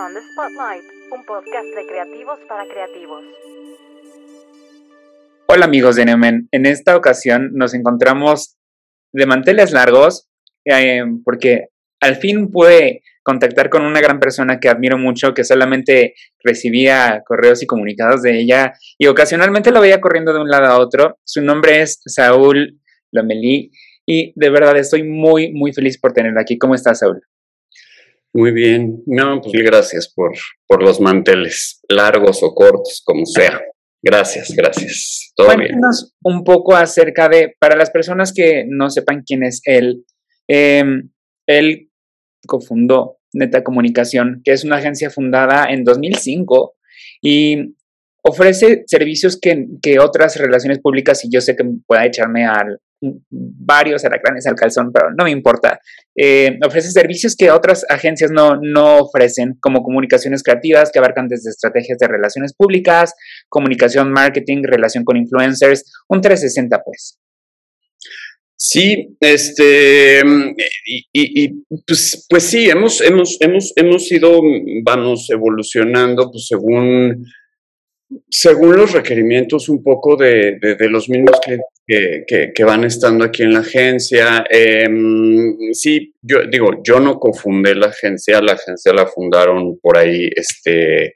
[0.00, 3.22] On the Spotlight, un podcast de creativos para creativos.
[5.46, 8.56] Hola amigos de Nemen, en esta ocasión nos encontramos
[9.12, 10.30] de manteles largos
[10.64, 11.66] eh, porque
[12.00, 17.62] al fin pude contactar con una gran persona que admiro mucho, que solamente recibía correos
[17.62, 21.18] y comunicados de ella y ocasionalmente la veía corriendo de un lado a otro.
[21.24, 22.80] Su nombre es Saúl
[23.12, 23.70] Lomelí
[24.06, 26.56] y de verdad estoy muy, muy feliz por tenerla aquí.
[26.56, 27.20] ¿Cómo estás, Saúl?
[28.32, 29.02] Muy bien.
[29.06, 30.32] No, pues gracias por,
[30.66, 33.60] por los manteles, largos o cortos, como sea.
[34.02, 35.32] Gracias, gracias.
[35.36, 40.04] Todo Cuéntanos un poco acerca de, para las personas que no sepan quién es él,
[40.48, 41.10] em,
[41.46, 41.90] él
[42.46, 46.74] cofundó Neta Comunicación, que es una agencia fundada en 2005
[47.20, 47.74] y
[48.22, 54.04] ofrece servicios que, que otras relaciones públicas, y yo sé que pueda echarme al, varios
[54.04, 55.80] alacranes al calzón, pero no me importa.
[56.14, 61.50] Eh, ofrece servicios que otras agencias no, no ofrecen, como comunicaciones creativas que abarcan desde
[61.50, 63.14] estrategias de relaciones públicas,
[63.48, 67.18] comunicación, marketing, relación con influencers, un 360 pues.
[68.62, 70.20] Sí, este,
[71.14, 71.48] y,
[71.86, 74.38] pues, pues sí, hemos, hemos, hemos, hemos ido,
[74.84, 77.24] vamos, evolucionando pues según
[78.28, 80.58] según los requerimientos un poco de,
[80.90, 81.38] los mismos
[82.26, 84.44] que, que, van estando aquí en la agencia.
[84.48, 90.28] Em, sí, yo digo, yo no confundé la agencia, la agencia la fundaron por ahí
[90.34, 91.14] este,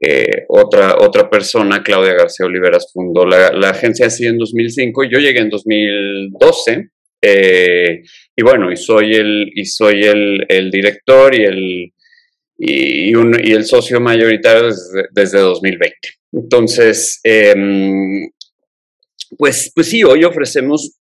[0.00, 5.18] eh, otra, otra persona, Claudia García Oliveras, fundó la, agencia así en 2005 y yo
[5.18, 6.88] llegué en 2012.
[7.22, 8.02] Eh,
[8.36, 11.92] y bueno, y soy el, y soy el, el director y el,
[12.58, 14.70] y, y el socio mayoritario
[15.12, 15.96] desde, 2020.
[16.32, 18.28] Entonces, em,
[19.38, 20.98] pues, pues sí, hoy ofrecemos,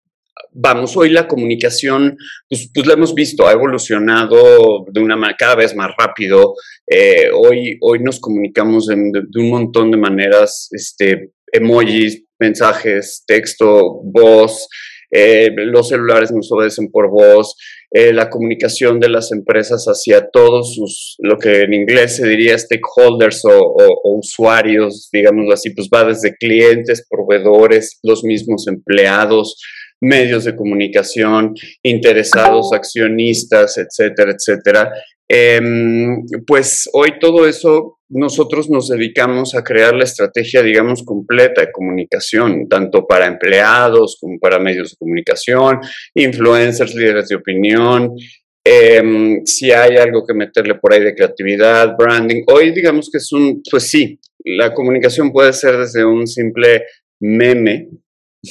[0.52, 2.18] vamos, hoy la comunicación,
[2.48, 6.56] pues, pues la hemos visto, ha evolucionado de una cada vez más rápido.
[6.88, 14.68] Eh, hoy, hoy nos comunicamos de, un montón de maneras, este, emojis, mensajes, texto, voz.
[15.12, 17.56] Eh, los celulares nos obedecen por voz,
[17.92, 22.58] eh, la comunicación de las empresas hacia todos sus, lo que en inglés se diría
[22.58, 29.60] stakeholders o, usuarios, digamos así, pues va desde clientes, proveedores, los mismos empleados,
[30.02, 34.94] medios de comunicación, interesados, accionistas, etcétera, etcétera.
[35.28, 41.72] Em, pues hoy todo eso nosotros nos dedicamos a crear la estrategia, digamos, completa de
[41.72, 45.80] comunicación, tanto para empleados como para medios de comunicación,
[46.16, 48.16] influencers, líderes de opinión.
[48.64, 53.32] Em, si hay algo que meterle por ahí de creatividad, branding, hoy digamos que es
[53.32, 56.86] un, pues sí, la comunicación puede ser desde un simple
[57.20, 57.90] meme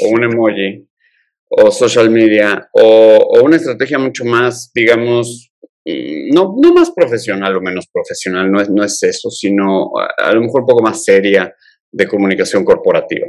[0.03, 0.89] o un emoji
[1.51, 5.51] o social media o, una estrategia mucho más, digamos,
[6.33, 10.41] no, no más profesional o menos profesional, no es, no es eso, sino a, lo
[10.43, 11.55] mejor un poco más seria
[11.91, 13.27] de comunicación corporativa.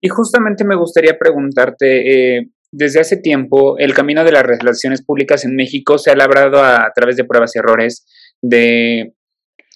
[0.00, 5.44] Y justamente me gustaría preguntarte, eh, desde hace tiempo el camino de las relaciones públicas
[5.44, 8.06] en México se ha labrado a, través de pruebas y errores,
[8.40, 9.14] de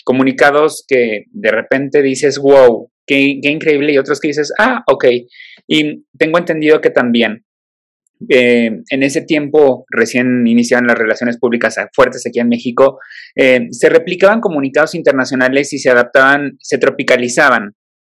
[0.04, 5.06] comunicados que de repente dices, wow, qué, qué increíble, y otros que dices, ah, ok.
[5.68, 7.44] Y tengo entendido que también
[8.28, 12.98] eh, en ese tiempo recién iniciaban las relaciones públicas fuertes aquí en México,
[13.34, 17.74] eh, se replicaban comunicados internacionales y se adaptaban, se tropicalizaban.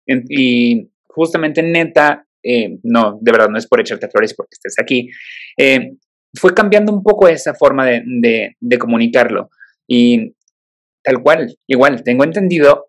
[0.07, 5.09] y justamente neta, eh, no, de verdad no es por echarte flores porque estés aquí,
[6.37, 9.51] fue cambiando un poco esa forma de, de comunicarlo.
[9.87, 10.35] Y
[11.03, 12.89] tal cual, igual, tengo entendido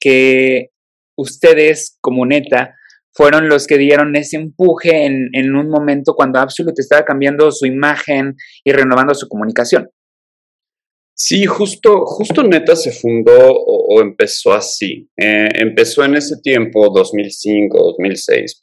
[0.00, 0.70] que
[1.16, 2.74] ustedes como neta
[3.14, 8.34] fueron los que dieron ese empuje en, un momento cuando Absolute estaba cambiando su imagen
[8.64, 9.88] y renovando su comunicación.
[11.16, 15.08] Sí, justo, justo Neta se fundó o, empezó así.
[15.16, 18.60] Eh, empezó en ese tiempo, 2005, 2006,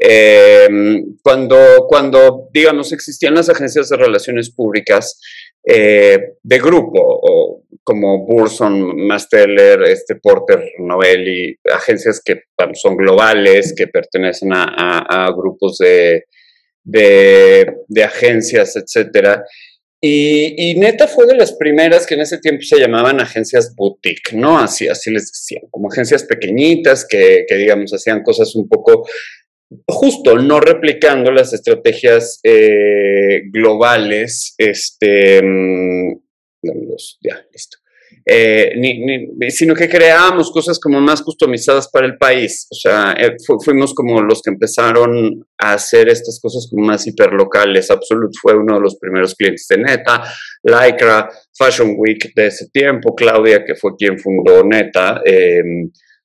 [0.00, 5.20] em, cuando, cuando, digamos, existían las agencias de relaciones públicas
[5.64, 12.42] eh, de grupo, o como Burson, Masteller, este Porter, Novelli, agencias que
[12.74, 16.24] son globales, que pertenecen a, grupos de,
[16.84, 19.42] de, agencias, etcétera.
[20.00, 24.58] Y, neta fue de las primeras que en ese tiempo se llamaban agencias boutique, ¿no?
[24.58, 29.08] Así, así les decían, como agencias pequeñitas que, que digamos, hacían cosas un poco
[29.86, 36.20] justo no replicando las estrategias eh, globales, este, mm,
[37.22, 37.44] ya,
[38.30, 38.70] eh,
[39.48, 42.66] sino que creábamos cosas como más customizadas para el país.
[42.70, 47.90] O sea, eh, fuimos como los que empezaron a hacer estas cosas como más hiperlocales.
[47.90, 50.22] Absolute fue uno de los primeros clientes de Neta,
[50.62, 55.22] Lycra, Fashion Week de ese tiempo, Claudia, que fue quien fundó Neta.
[55.24, 55.62] Eh,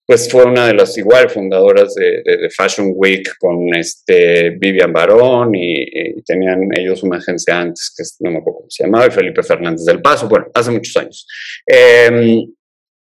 [0.05, 6.21] pues fue una de las igual fundadoras de, Fashion Week con este Vivian Barón y,
[6.25, 9.85] tenían ellos una agencia antes que no me acuerdo cómo se llamaba, y Felipe Fernández
[9.85, 11.27] del Paso, bueno, hace muchos años.
[11.65, 12.45] Em,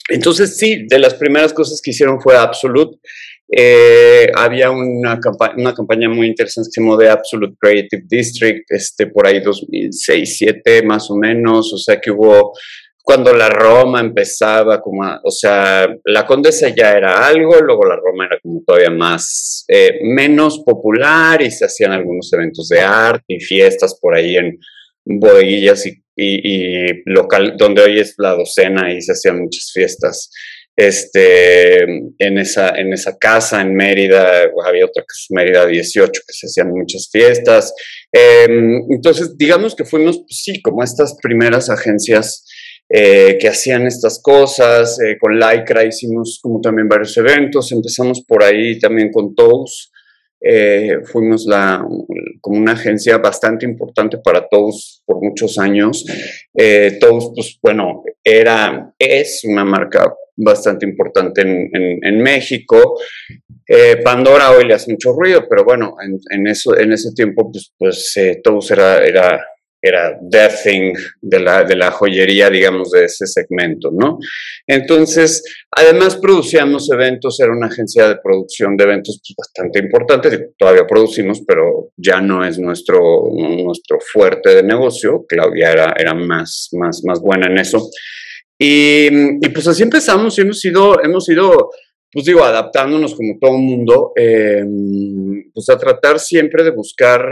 [0.10, 2.98] entonces sí, de las primeras cosas que hicieron fue Absolute.
[3.54, 5.20] Eh, había una,
[5.58, 10.84] una campaña muy interesante que llamó The Absolute Creative District, este, por ahí 2006, 2007
[10.84, 12.54] más o menos, o sea que hubo
[13.12, 18.26] cuando la Roma empezaba como, o sea, la Condesa ya era algo, luego la Roma
[18.26, 23.42] era como todavía más, eh, menos popular y se hacían algunos eventos de arte y
[23.42, 24.58] fiestas por ahí en
[25.04, 25.86] bodeguillas
[26.16, 30.32] y, local, donde hoy es la docena y se hacían muchas fiestas.
[30.74, 36.34] Este, en esa, en esa casa en Mérida, había otra casa en Mérida 18 que
[36.34, 37.74] se hacían muchas fiestas.
[38.10, 42.46] Em, entonces, digamos que fuimos, pues sí, como estas primeras agencias
[42.94, 45.00] eh, que hacían estas cosas.
[45.00, 47.72] Eh, con Lycra hicimos como también varios eventos.
[47.72, 49.92] Empezamos por ahí también con Toast.
[50.44, 51.86] Eh, fuimos la,
[52.42, 56.04] como una agencia bastante importante para Toast por muchos años.
[57.00, 63.00] Toast, pues bueno, era, es una marca bastante importante en, México.
[64.04, 68.72] Pandora hoy le hace mucho ruido, pero bueno, en, eso, en ese tiempo, pues, pues
[68.72, 69.40] era, era
[69.82, 74.20] era Death Thing de la, de la joyería, digamos, de ese segmento, ¿no?
[74.68, 80.86] Entonces, además producíamos eventos, era una agencia de producción de eventos pues, bastante importante, todavía
[80.86, 83.00] producimos, pero ya no es nuestro,
[83.34, 87.90] nuestro fuerte de negocio, Claudia era, era más, más, más buena en eso.
[88.64, 89.10] Y,
[89.50, 91.72] pues así empezamos y hemos ido, hemos ido
[92.14, 94.66] pues digo, adaptándonos como todo mundo, eh,
[95.54, 97.24] pues a tratar siempre de buscar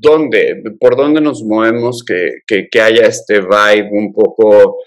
[0.00, 4.78] dónde, por dónde nos movemos, que, que, haya este vibe un poco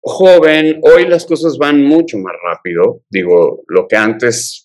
[0.00, 0.80] joven.
[0.82, 3.02] Hoy las cosas van mucho más rápido.
[3.10, 4.64] Digo, lo que antes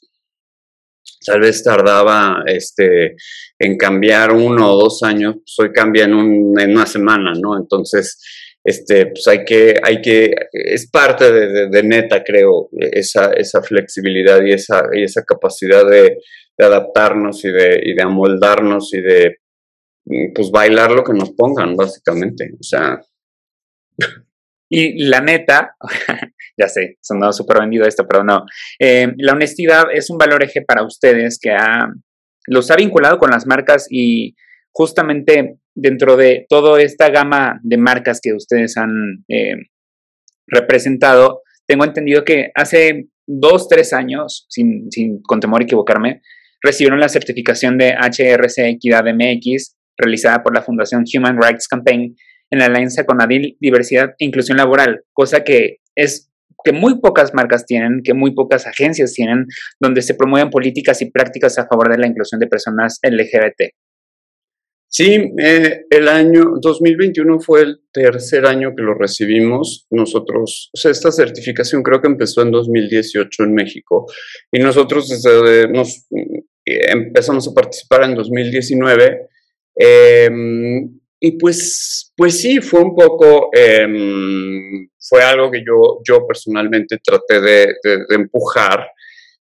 [1.25, 3.15] tal vez tardaba este,
[3.57, 7.57] en cambiar uno o dos años, pues hoy cambia en, una semana, ¿no?
[7.57, 8.19] Entonces,
[8.63, 14.53] este, pues hay que, hay que, es parte de, neta, creo, esa, esa flexibilidad y
[14.53, 16.17] esa, y esa capacidad de,
[16.59, 19.37] de adaptarnos y de, y de amoldarnos y de
[20.35, 22.51] pues bailar lo que nos pongan, básicamente.
[22.59, 23.01] O sea.
[24.71, 25.75] Y la neta,
[26.55, 28.45] ya sé, sonó súper vendido esto, pero no.
[28.77, 31.91] Eh, la honestidad es un valor eje para ustedes que ha,
[32.45, 34.35] los ha vinculado con las marcas y
[34.71, 39.55] justamente dentro de toda esta gama de marcas que ustedes han eh,
[40.45, 46.21] representado, tengo entendido que hace dos, tres años, sin, sin con temor a equivocarme,
[46.61, 52.15] recibieron la certificación de HRC Equidad MX, realizada por la Fundación Human Rights Campaign
[52.51, 56.29] en la alianza con ADIL Diversidad e Inclusión Laboral, cosa que es
[56.63, 59.45] que muy pocas marcas tienen, que muy pocas agencias tienen,
[59.79, 63.73] donde se promueven políticas y prácticas a favor de la inclusión de personas LGBT.
[64.91, 69.85] Sí, eh, el año 2021 fue el tercer año que lo recibimos.
[69.91, 74.07] Nosotros, esta certificación creo que empezó en 2018 en México
[74.51, 76.07] y nosotros desde nos
[76.87, 79.27] empezamos a participar en 2019.
[79.75, 86.97] Em, y pues, pues sí, fue un poco, em, fue algo que yo, yo personalmente
[87.03, 87.75] traté de,
[88.09, 88.87] empujar.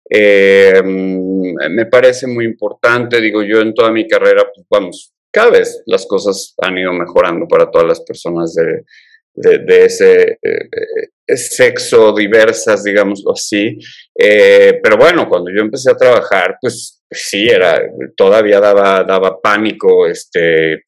[0.10, 5.84] Em, me parece muy importante, digo yo en toda mi carrera, pues vamos, cada vez
[5.88, 8.84] las cosas han ido mejorando para todas las personas de,
[9.36, 13.78] de, ese eh, sexo diversas, digámoslo así.
[14.18, 17.82] Eh, pero bueno, cuando yo empecé a trabajar, pues sí, era,
[18.16, 20.86] todavía daba, daba pánico, este,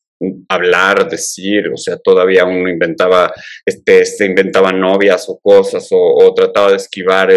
[0.50, 3.32] hablar, decir, o sea, todavía uno inventaba,
[3.66, 7.30] este, este inventaba novias o cosas, o, trataba de esquivar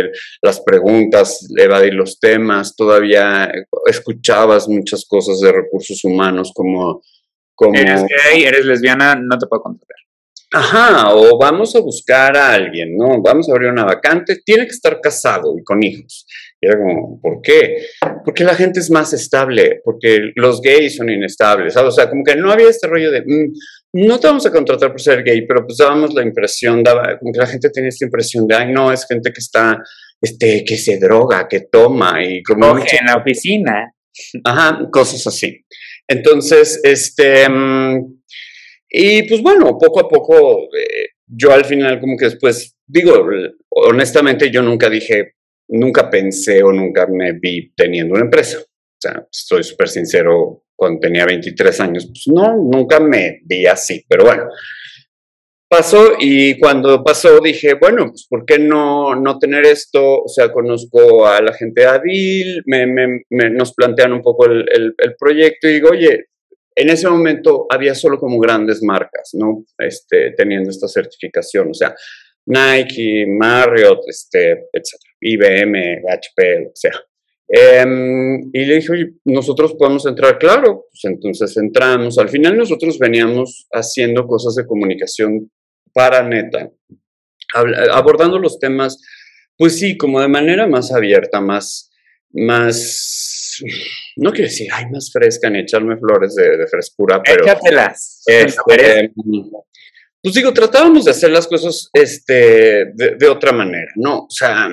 [0.43, 3.51] las preguntas, evadir los temas, todavía
[3.87, 7.03] escuchabas muchas cosas de recursos humanos como...
[7.55, 9.97] como eres gay, eres lesbiana, no te puedo contratar.
[10.53, 13.23] Ajá, o vamos a buscar a alguien, ¿no?
[13.23, 16.27] Vamos a abrir una vacante, tiene que estar casado y con hijos.
[16.63, 17.87] Era como, ¿por qué?
[18.25, 21.89] Porque la gente es más estable, porque los gays son inestables, ¿sabes?
[21.89, 23.53] O sea, como que no había este rollo de, mm,
[23.95, 27.33] no te vamos a contratar por ser gay, pero pues dábamos la impresión, daba, como
[27.33, 29.83] que la gente tenía esta impresión de, ay, no, es gente que está,
[30.21, 32.77] este, que se droga, que toma y como...
[32.77, 33.95] en la oficina.
[34.45, 35.65] Ajá, cosas así.
[36.07, 37.49] Entonces, este...
[37.49, 38.21] Mm,
[38.91, 43.25] y pues bueno, poco a poco, eh, yo al final como que después, digo,
[43.71, 45.35] honestamente yo nunca dije,
[45.71, 48.59] nunca pensé o nunca me vi teniendo una empresa.
[48.61, 54.05] O sea, estoy súper sincero, cuando tenía 23 años, pues no, nunca me vi así,
[54.09, 54.45] pero bueno.
[55.69, 60.23] Pasó y cuando pasó dije, bueno, pues ¿por qué no, no tener esto?
[60.23, 65.15] O sea, conozco a la gente de Adil, me, nos plantean un poco el, el
[65.17, 66.31] proyecto y digo, oye,
[66.81, 69.65] en ese momento había solo como grandes marcas, ¿no?
[69.79, 71.95] Este, teniendo esta certificación, o sea,
[72.47, 75.10] Nike, Marriott, este, etc.
[75.21, 76.93] IBM, HP, o sea.
[77.53, 82.19] Em, y le dije, oye, nosotros podemos entrar, claro, pues entonces entramos.
[82.19, 85.51] Al final nosotros veníamos haciendo cosas de comunicación
[85.93, 86.71] para neta,
[87.93, 89.01] abordando los temas,
[89.57, 91.91] pues sí, como de manera más abierta, más,
[92.33, 93.61] más,
[94.15, 97.43] no quiero decir, ay, más fresca ni echarme flores de, frescura, pero...
[97.45, 98.23] Échatelas.
[98.27, 99.13] Este,
[100.23, 104.25] pues digo, tratábamos de hacer las cosas este, de, otra manera, ¿no?
[104.25, 104.69] O sea,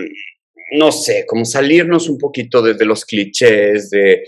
[0.71, 4.23] no sé, como salirnos un poquito de, los clichés, de,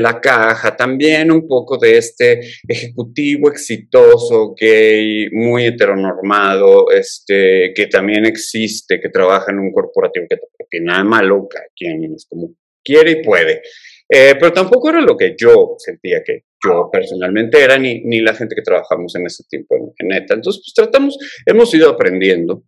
[0.00, 8.24] la caja, también un poco de este ejecutivo exitoso, gay, muy heteronormado, este, que también
[8.24, 10.38] existe, que trabaja en un corporativo que,
[10.70, 13.62] tiene nada malo, quien como quiere y puede.
[14.08, 18.34] Eh, pero tampoco era lo que yo sentía que yo personalmente era, ni, ni la
[18.34, 20.34] gente que trabajamos en ese tiempo en, Neta.
[20.34, 22.64] Entonces, pues tratamos, hemos ido aprendiendo,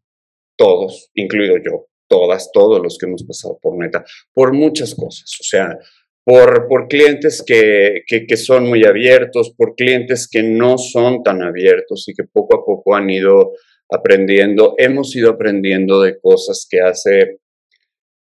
[0.57, 5.31] todos, incluido yo, todas, todos los que hemos pasado por Neta, por muchas cosas.
[5.41, 5.79] O sea,
[6.25, 11.43] por, por clientes que, que, que, son muy abiertos, por clientes que no son tan
[11.43, 13.53] abiertos y que poco a poco han ido
[13.91, 14.75] aprendiendo.
[14.79, 17.39] Hemos ido aprendiendo de cosas que hace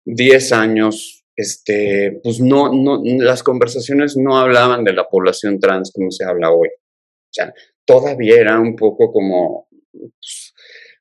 [0.05, 6.11] 10 años este, pues no, no, las conversaciones no hablaban de la población trans como
[6.11, 6.69] se habla hoy.
[6.69, 7.53] O sea,
[7.85, 10.50] todavía era un poco como, pues,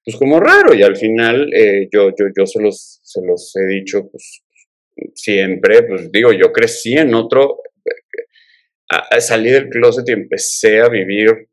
[0.05, 3.67] pues como raro y al final eh, yo, yo, yo se los, se los he
[3.67, 4.43] dicho pues,
[5.15, 7.59] siempre, pues digo, yo crecí en otro,
[9.19, 11.49] salí del closet y empecé a vivir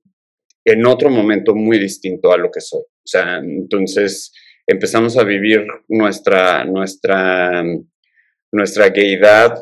[0.66, 2.82] en otro momento muy distinto a lo que soy.
[2.82, 4.34] O sea, entonces
[4.66, 7.64] empezamos a vivir nuestra, nuestra
[8.52, 9.60] nuestra gayidad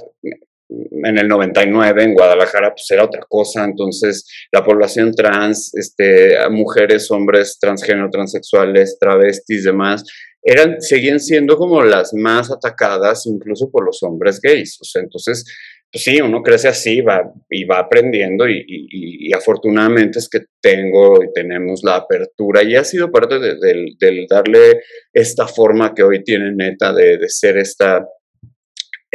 [0.69, 7.11] en el 99 en Guadalajara pues era otra cosa, entonces la población trans, este, mujeres,
[7.11, 10.03] hombres, transgénero, transexuales, travestis, demás,
[10.41, 15.45] eran, seguían siendo como las más atacadas incluso por los hombres gays, o sea, entonces,
[15.91, 21.33] pues sí, uno crece así va, y va aprendiendo y, afortunadamente es que tengo y
[21.33, 24.81] tenemos la apertura y ha sido parte del darle
[25.11, 28.05] esta forma que hoy tiene Neta de, de ser esta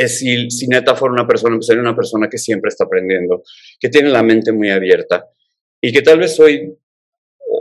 [0.00, 3.42] es si, si neta fuera una persona, pues sería una persona que siempre está aprendiendo,
[3.78, 5.28] que tiene la mente muy abierta
[5.80, 6.76] y que tal vez hoy,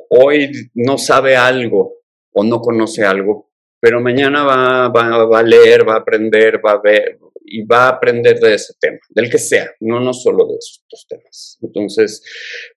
[0.10, 2.00] hoy no sabe algo
[2.32, 6.82] o no conoce algo, pero mañana va, va, a leer, va a aprender, va a
[6.82, 10.56] ver y va a aprender de ese tema, del que sea, no, no solo de
[10.58, 11.58] esos temas.
[11.62, 12.22] Entonces,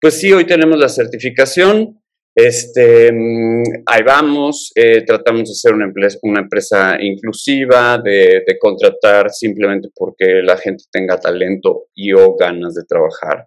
[0.00, 2.01] pues sí, hoy tenemos la certificación,
[2.35, 9.31] este, mm, ahí vamos, eh, tratamos de ser una empresa, una empresa inclusiva, de, contratar
[9.31, 13.45] simplemente porque la gente tenga talento y o ganas de trabajar.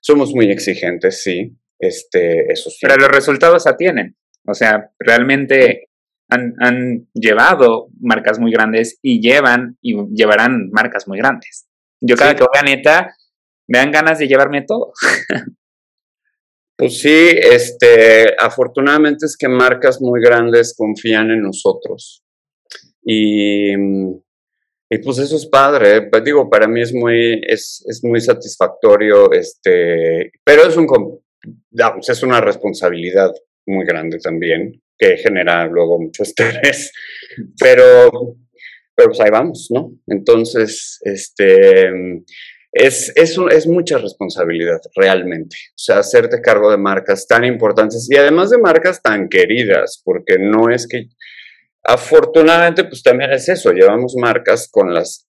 [0.00, 2.78] Somos muy exigentes, sí, este, eso sí.
[2.82, 4.16] Pero los resultados se tienen,
[4.46, 5.88] o sea, realmente
[6.28, 11.68] han, han, llevado marcas muy grandes y llevan y llevarán marcas muy grandes.
[12.00, 13.14] Yo cada que voy a neta,
[13.68, 14.92] me dan ganas de llevarme todo.
[16.76, 22.22] Pues sí, este, afortunadamente es que marcas muy grandes confían en nosotros.
[23.02, 28.20] Y, y pues eso es padre, pues digo, para mí es muy, es, es muy
[28.20, 33.32] satisfactorio, este, pero es un, pues es una responsabilidad
[33.66, 36.92] muy grande también, que genera luego mucho estrés,
[37.58, 38.36] pero,
[38.94, 39.92] pero pues ahí vamos, ¿no?
[40.06, 41.90] Entonces, este,
[42.76, 45.56] es, es, es, mucha responsabilidad realmente.
[45.70, 50.38] O sea, hacerte cargo de marcas tan importantes y además de marcas tan queridas, porque
[50.38, 51.08] no es que,
[51.82, 55.26] afortunadamente, pues también es eso, llevamos marcas con las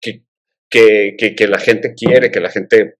[0.00, 0.24] que,
[0.68, 2.96] que, que, la gente quiere, que la gente,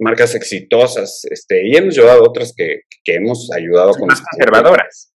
[0.00, 4.08] marcas exitosas, este, y hemos llevado otras que, que hemos ayudado con...
[4.08, 5.12] Más conservadoras.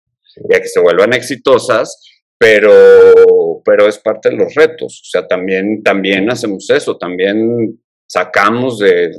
[0.50, 2.00] Ya que se vuelvan exitosas,
[2.38, 5.02] pero, pero es parte de los retos.
[5.02, 7.78] O sea, también, también hacemos eso, también
[8.12, 9.10] sacamos de,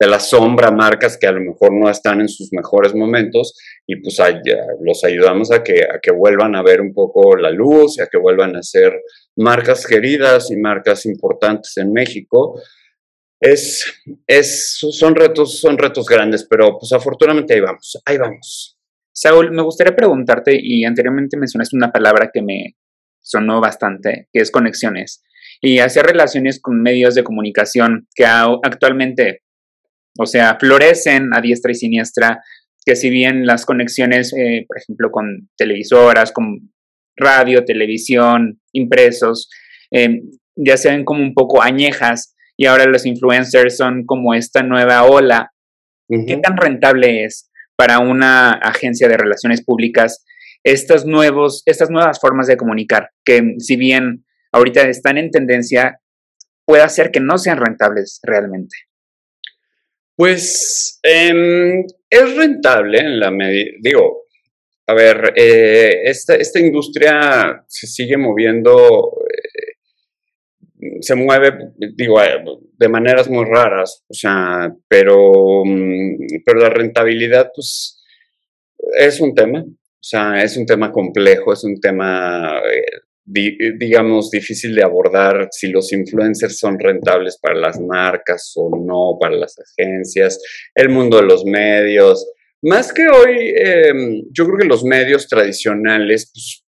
[0.00, 3.56] la sombra marcas que a lo mejor no están en sus mejores momentos
[3.86, 4.18] y pues
[4.80, 8.18] los ayudamos a que, a que vuelvan a ver un poco la luz a que
[8.18, 9.00] vuelvan a ser
[9.36, 12.60] marcas queridas y marcas importantes en México.
[13.40, 13.84] Es,
[14.26, 18.76] es, son retos, son retos grandes, pero pues afortunadamente ahí vamos, ahí vamos.
[19.12, 22.76] Saúl, me gustaría preguntarte, y anteriormente mencionaste una palabra que me
[23.20, 25.22] sonó bastante, que es conexiones,
[25.60, 29.42] y hacer relaciones con medios de comunicación que actualmente,
[30.18, 32.42] o sea, florecen a diestra y siniestra,
[32.84, 36.72] que si bien las conexiones, eh, por ejemplo, con televisoras, con
[37.16, 39.50] radio, televisión, impresos,
[39.90, 40.22] eh,
[40.56, 45.04] ya se ven como un poco añejas y ahora los influencers son como esta nueva
[45.04, 45.52] ola.
[46.08, 50.24] ¿Qué tan rentable es para una agencia de relaciones públicas
[50.64, 54.24] estos nuevos, estas nuevas formas de comunicar, que si bien
[54.58, 56.00] ahorita están en tendencia,
[56.64, 58.76] puede hacer que no sean rentables realmente?
[60.14, 64.24] Pues em, es rentable en la medida, digo,
[64.86, 69.76] a ver, eh, esta, esta, industria se sigue moviendo, eh,
[71.02, 72.42] se mueve, digo, eh,
[72.78, 78.02] de maneras muy raras, o sea, pero, mm, pero la rentabilidad, pues,
[78.98, 82.60] es un tema, o sea, es un tema complejo, es un tema
[83.30, 89.36] digamos, difícil de abordar si los influencers son rentables para las marcas o no, para
[89.36, 90.40] las agencias,
[90.74, 92.26] el mundo de los medios.
[92.62, 96.64] Más que hoy, em, yo creo que los medios tradicionales, pues,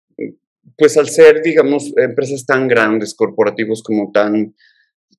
[0.78, 4.56] pues, al ser, digamos, empresas tan grandes, corporativos como tan,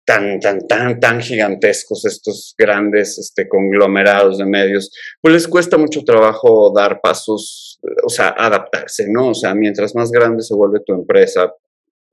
[0.07, 6.03] tan, tan, tan, tan gigantescos, estos grandes este, conglomerados de medios, pues les cuesta mucho
[6.05, 9.31] trabajo dar pasos, o sea, adaptarse, ¿no?
[9.31, 11.53] O sea, mientras más grande se vuelve tu empresa,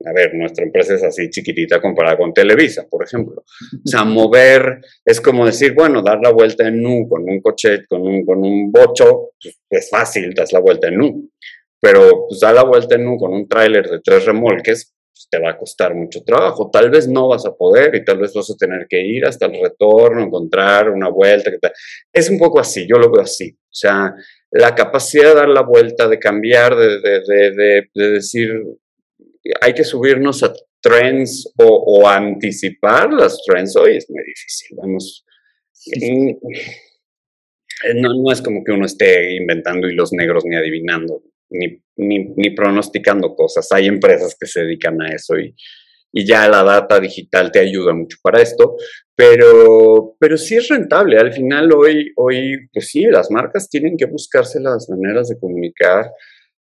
[0.04, 3.44] a ver, nuestra empresa es así chiquitita comparada con Televisa, por ejemplo.
[3.46, 7.86] O sea, mover es como decir, bueno, dar la vuelta en U con un coche,
[7.88, 11.30] con un, con un bocho, pues, es fácil, das la vuelta en U.
[11.80, 15.38] Pero pues dar la vuelta en U con un tráiler de tres remolques, pues, te
[15.38, 16.70] va a costar mucho trabajo.
[16.72, 19.46] Tal vez no vas a poder y tal vez vas a tener que ir hasta
[19.46, 21.52] el retorno, encontrar una vuelta.
[22.12, 23.56] Es un poco así, yo lo veo así.
[23.56, 24.12] O sea,
[24.50, 28.50] la capacidad de dar la vuelta, de cambiar, de, de, de, decir,
[29.60, 34.76] hay que subirnos a trends o, anticipar las trends hoy es muy difícil.
[34.76, 35.24] Vamos.
[37.94, 43.34] No, no es como que uno esté inventando hilos negros ni adivinando ni, ni, pronosticando
[43.34, 43.70] cosas.
[43.72, 45.54] Hay empresas que se dedican a eso y,
[46.12, 48.76] y ya la data digital te ayuda mucho para esto,
[49.16, 51.18] pero, pero sí es rentable.
[51.18, 56.10] Al final hoy, hoy, pues sí, las marcas tienen que buscarse las maneras de comunicar.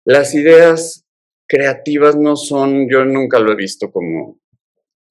[0.05, 1.05] Las ideas
[1.47, 4.39] creativas no son, yo nunca lo he visto como,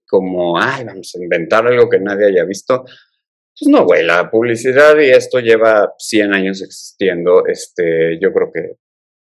[0.08, 2.84] como, ay, vamos a inventar algo que nadie haya visto.
[2.84, 7.46] Pues no, güey, la publicidad y esto lleva 100 años existiendo.
[7.46, 8.76] Este, yo creo que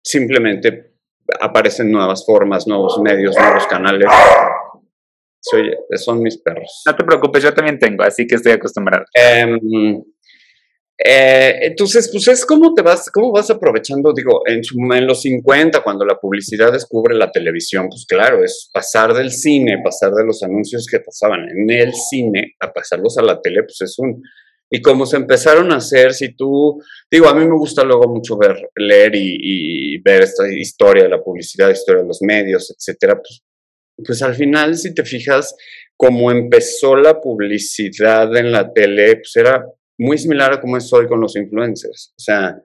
[0.02, 0.94] simplemente
[1.40, 4.08] aparecen nuevas formas, nuevos medios, nuevos canales.
[5.40, 6.82] Soy, son mis perros.
[6.86, 9.04] No te preocupes, yo también tengo, así que estoy acostumbrado.
[9.14, 10.02] Em,
[11.04, 14.62] eh, entonces, pues es como te vas, cómo vas aprovechando, digo, en,
[14.96, 19.80] en los 50, cuando la publicidad descubre la televisión, pues claro, es pasar del cine,
[19.82, 23.80] pasar de los anuncios que pasaban en el cine a pasarlos a la tele, pues
[23.82, 24.20] es un,
[24.70, 28.36] y como se empezaron a hacer, si tú, digo, a mí me gusta luego mucho
[28.36, 33.42] ver, leer y, ver esta historia de la publicidad, historia de los medios, etcétera, pues,
[34.04, 35.54] pues al final, si te fijas,
[35.96, 39.64] como empezó la publicidad en la tele, pues era
[39.98, 42.12] muy similar a como es hoy con los influencers.
[42.16, 42.62] O sea,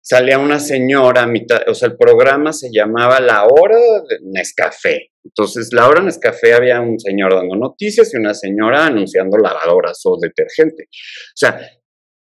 [0.00, 3.76] salía una señora mitad, o sea, el programa se llamaba La Hora
[4.08, 5.10] de Nescafé.
[5.24, 10.16] Entonces, la hora Nescafé había un señor dando noticias y una señora anunciando lavadoras o
[10.20, 10.84] detergente.
[10.84, 11.60] O sea,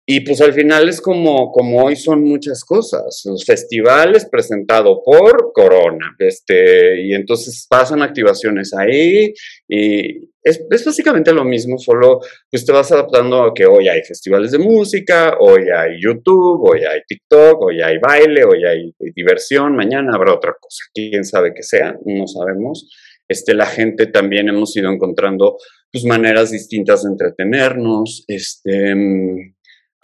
[0.06, 3.22] y pues al final es como, como hoy son muchas cosas.
[3.24, 6.14] Los festivales presentado por Corona.
[6.18, 9.32] Este, y entonces pasan activaciones ahí
[9.66, 14.02] y es, es, básicamente lo mismo, solo pues te vas adaptando a que hoy hay
[14.02, 19.74] festivales de música, hoy hay YouTube, hoy hay TikTok, hoy hay baile, hoy hay diversión,
[19.74, 20.84] mañana habrá otra cosa.
[20.92, 22.90] Quién sabe qué sea, no sabemos.
[23.26, 25.56] Este, la gente también hemos ido encontrando
[25.90, 28.24] pues maneras distintas de entretenernos.
[28.28, 28.94] Este,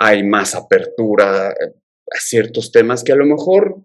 [0.02, 3.76] hay más apertura a ciertos temas que a lo mejor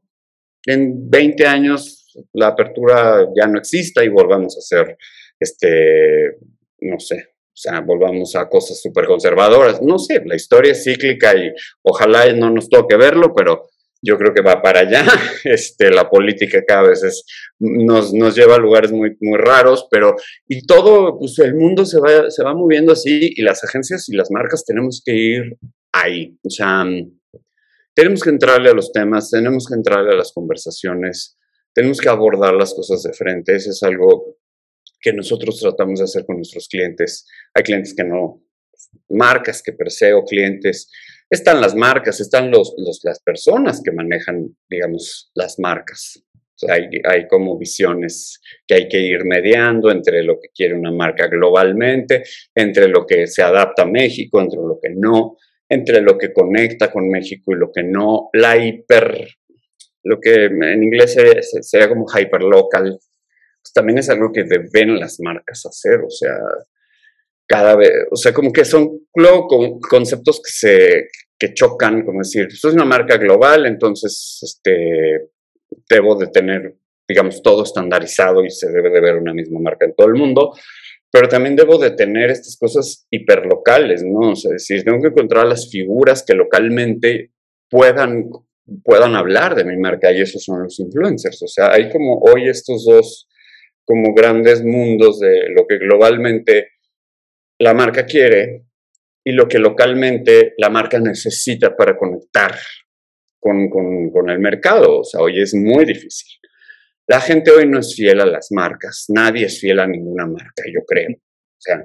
[0.66, 4.98] en 20 años la apertura ya no exista y volvamos a hacer,
[5.38, 6.38] este,
[6.80, 9.82] no sé, o sea, volvamos a cosas súper conservadoras.
[9.82, 11.52] No sé, la historia es cíclica y
[11.84, 13.68] ojalá no nos toque verlo, pero
[14.02, 15.06] yo creo que va para allá.
[15.44, 17.26] Este, la política cada vez
[17.60, 20.16] nos, nos lleva a lugares muy, muy raros, pero
[20.48, 24.16] y todo, pues el mundo se va, se va moviendo así y las agencias y
[24.16, 25.58] las marcas tenemos que ir
[25.96, 26.38] ahí.
[26.44, 26.86] O sea,
[27.94, 31.38] tenemos que entrarle a los temas, tenemos que entrarle a las conversaciones,
[31.74, 33.56] tenemos que abordar las cosas de frente.
[33.56, 34.38] Eso es algo
[35.00, 37.26] que nosotros tratamos de hacer con nuestros clientes.
[37.54, 38.42] Hay clientes que no,
[39.10, 40.90] marcas que perseo, clientes
[41.30, 46.24] están las marcas, están los, las personas que manejan, digamos, las marcas.
[46.70, 51.28] hay, hay, como visiones que hay que ir mediando entre lo que quiere una marca
[51.28, 55.38] globalmente, entre lo que se adapta a México, entre lo que no,
[55.70, 58.30] entre lo que conecta con México y lo que no.
[58.34, 59.28] La hiper,
[60.04, 61.16] lo que en inglés
[61.62, 62.98] sería como hyperlocal,
[63.66, 66.38] pues también es algo que deben las marcas hacer, o sea,
[67.48, 69.48] cada vez, o sea, como que son luego
[69.80, 75.32] conceptos que se que chocan, como decir, esto es una marca global, entonces este,
[75.90, 76.76] debo de tener,
[77.08, 80.54] digamos, todo estandarizado y se debe de ver una misma marca en todo el mundo,
[81.16, 84.32] pero también debo de tener estas cosas hiperlocales, ¿no?
[84.32, 87.32] O sea, es decir, tengo que encontrar las figuras que localmente
[87.70, 88.26] puedan,
[88.84, 92.50] puedan hablar de mi marca y esos son los influencers, o sea, hay como hoy
[92.50, 93.30] estos dos
[93.86, 96.72] como grandes mundos de lo que globalmente
[97.60, 98.66] la marca quiere
[99.24, 102.58] y lo que localmente la marca necesita para conectar
[103.40, 105.00] con, con, el mercado.
[105.00, 106.28] O sea, hoy es muy difícil.
[107.08, 110.64] La gente hoy no es fiel a las marcas, nadie es fiel a ninguna marca,
[110.74, 111.12] yo creo.
[111.12, 111.84] O sea,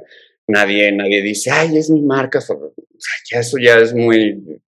[0.48, 2.38] nadie, nadie dice, ay, es mi marca.
[2.38, 2.56] O sea,
[3.30, 4.61] ya eso ya es muy,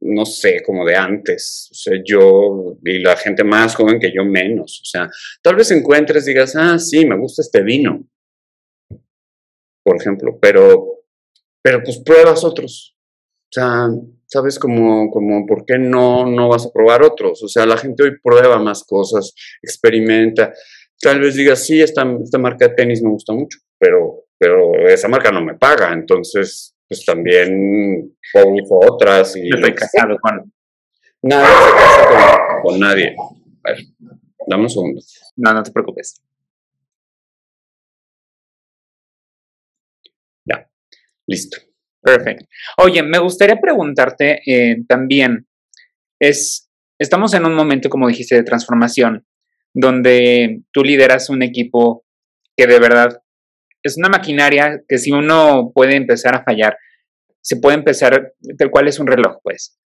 [0.00, 1.68] no sé, como de antes.
[1.70, 4.80] O sea, yo y la gente más joven que yo menos.
[4.82, 5.08] O sea,
[5.42, 8.08] tal vez encuentres, digas, ah, sí, me gusta este vino
[9.88, 11.02] por ejemplo, pero,
[11.62, 12.94] pero pues pruebas otros.
[13.44, 13.88] O sea,
[14.28, 14.58] ¿sabes?
[14.58, 17.42] Como, como, ¿por qué no, no vas a probar otros?
[17.42, 20.52] O sea, la gente hoy prueba más cosas, experimenta.
[21.00, 25.08] Tal vez digas, sí, esta, esta marca de tenis me gusta mucho, pero, pero esa
[25.08, 29.36] marca no me paga, entonces, pues también uso otras.
[29.36, 30.52] Y, estoy casado con...
[31.20, 33.16] Nadie se casa con, nadie.
[33.64, 33.78] A ver,
[34.46, 35.00] dame un segundo.
[35.36, 36.22] No, no te preocupes.
[41.28, 41.67] Listo.
[42.08, 42.46] Perfecto.
[42.78, 45.46] Oye, me gustaría preguntarte eh, también,
[46.18, 49.26] es, estamos en un momento, como dijiste, de transformación,
[49.74, 52.04] donde tú lideras un equipo
[52.56, 53.20] que de verdad
[53.82, 56.76] es una maquinaria que si uno puede empezar a fallar,
[57.40, 59.78] se puede empezar, tal cual es un reloj, pues.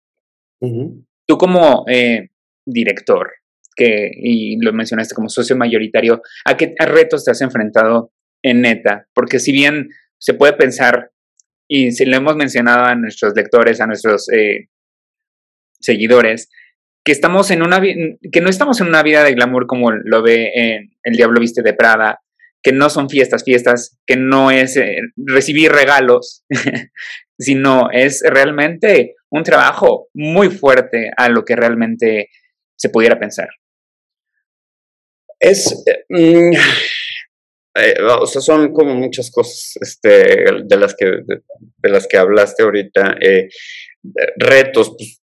[1.26, 2.28] Tú como eh,
[2.64, 3.32] director,
[3.74, 9.08] que, y lo mencionaste como socio mayoritario, ¿a qué retos te has enfrentado en neta?
[9.12, 11.11] Porque si bien se puede pensar
[11.74, 14.68] y si lo hemos mencionado a nuestros lectores, a nuestros eh,
[15.80, 16.50] seguidores,
[17.02, 20.52] que estamos en una que no estamos en una vida de glamour como lo ve
[20.54, 22.20] en El Diablo Viste de Prada,
[22.62, 26.44] que no son fiestas, fiestas, que no es eh, recibir regalos,
[27.38, 32.28] sino es realmente un trabajo muy fuerte a lo que realmente
[32.76, 33.48] se pudiera pensar.
[35.40, 36.04] Es, eh,
[36.50, 36.52] mm,
[37.74, 42.62] eh, o sea, son como muchas cosas este, de, las que, de, las que hablaste
[42.62, 43.16] ahorita.
[43.20, 43.48] Eh,
[44.36, 45.20] retos, pues,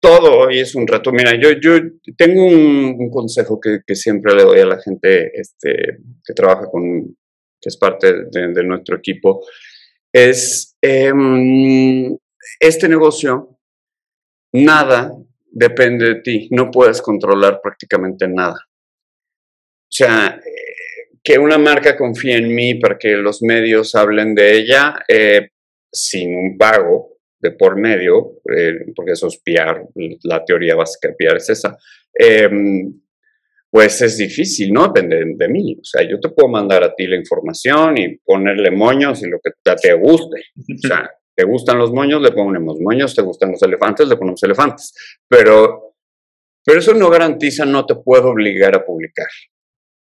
[0.00, 1.12] todo hoy es un reto.
[1.12, 1.78] Mira, yo, yo
[2.16, 7.16] tengo un, consejo que, que, siempre le doy a la gente este, que trabaja con,
[7.64, 9.42] que es parte de, nuestro equipo,
[10.12, 12.14] es em,
[12.60, 13.58] este negocio,
[14.52, 15.10] nada
[15.50, 18.58] depende de ti, no puedes controlar prácticamente nada.
[18.66, 20.38] O sea,
[21.24, 25.48] que una marca confíe en mí para que los medios hablen de ella eh,
[25.90, 29.88] sin un pago de por medio, eh, porque eso es PR,
[30.24, 31.76] la teoría básica de PR es esa,
[32.12, 33.00] em,
[33.70, 34.86] pues es difícil, ¿no?
[34.88, 35.76] Depende de, mí.
[35.80, 39.40] O sea, yo te puedo mandar a ti la información y ponerle moños y lo
[39.42, 40.42] que te guste.
[40.56, 44.42] O sea, te gustan los moños, le ponemos moños, te gustan los elefantes, le ponemos
[44.42, 44.94] elefantes.
[45.28, 45.96] Pero,
[46.64, 49.26] pero eso no garantiza, no te puedo obligar a publicar.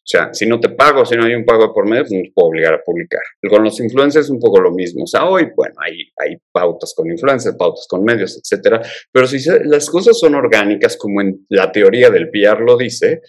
[0.08, 2.22] O sea, si no te pago, si no hay un pago por medio, pues no
[2.24, 3.20] te puedo obligar a publicar.
[3.50, 5.04] Con los influencers es un poco lo mismo.
[5.04, 8.82] O sea, hoy, bueno, hay, hay pautas con influencers, pautas con medios, etcétera.
[9.12, 13.20] Pero si las cosas son orgánicas, como en la teoría del PR lo dice,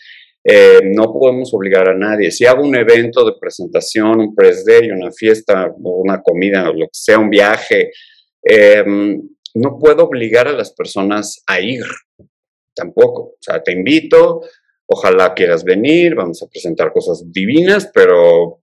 [0.45, 2.31] eh, no podemos obligar a nadie.
[2.31, 6.93] Si hago un evento de presentación, un press day, una fiesta, una comida, lo que
[6.93, 7.91] sea, un viaje,
[8.41, 9.21] em,
[9.55, 11.83] no puedo obligar a las personas a ir
[12.73, 13.23] tampoco.
[13.23, 14.43] O sea, te invito,
[14.91, 18.63] Ojalá quieras venir, vamos a presentar cosas divinas, pero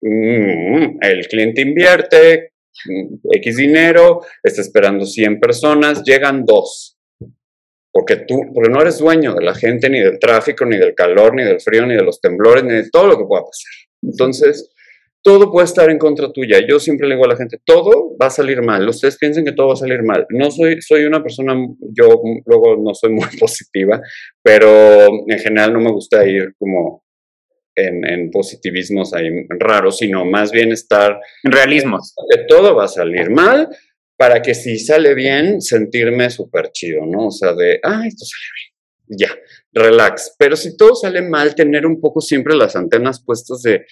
[0.00, 2.52] mm, el cliente invierte
[2.86, 6.98] mm, X dinero, está esperando 100 personas, llegan dos.
[7.92, 11.34] Porque tú, porque no eres dueño de la gente, ni del tráfico, ni del calor,
[11.34, 13.72] ni del frío, ni de los temblores, ni de todo lo que pueda pasar.
[14.02, 14.73] Entonces,
[15.24, 16.60] todo puede estar en contra tuya.
[16.68, 18.86] Yo siempre le digo a la gente, todo va a salir mal.
[18.86, 20.26] Ustedes piensen que todo va a salir mal.
[20.28, 21.54] No soy, soy una persona,
[21.92, 24.02] yo luego no soy muy positiva,
[24.42, 27.04] pero en general no me gusta ir como
[27.74, 31.18] en, en positivismos ahí raros, sino más bien estar...
[31.42, 32.14] En realismos.
[32.30, 33.70] Que todo va a salir mal,
[34.18, 37.28] para que si sale bien, sentirme súper chido, ¿no?
[37.28, 39.38] O sea, de, ah, esto sale bien, ya,
[39.72, 40.36] relax.
[40.38, 43.86] Pero si todo sale mal, tener un poco siempre las antenas puestas de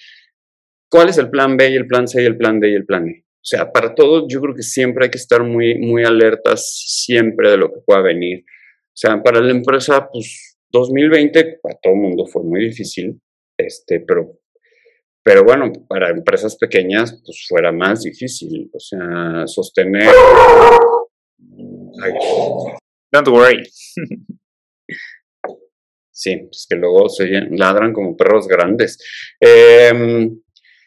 [0.93, 2.85] cuál es el plan B y el plan C y el plan D y el
[2.85, 3.25] plan E.
[3.25, 7.49] O sea, para todo yo creo que siempre hay que estar muy, muy alertas siempre
[7.49, 8.41] de lo que pueda venir.
[8.41, 13.19] O sea, para la empresa, pues 2020 para todo el mundo fue muy difícil,
[13.57, 14.39] este, pero,
[15.23, 18.69] pero bueno, para empresas pequeñas, pues fuera más difícil.
[18.71, 20.13] O sea, sostener.
[23.11, 23.63] Don't worry.
[26.11, 28.99] sí, pues que luego se ladran como perros grandes.
[29.41, 30.29] Eh,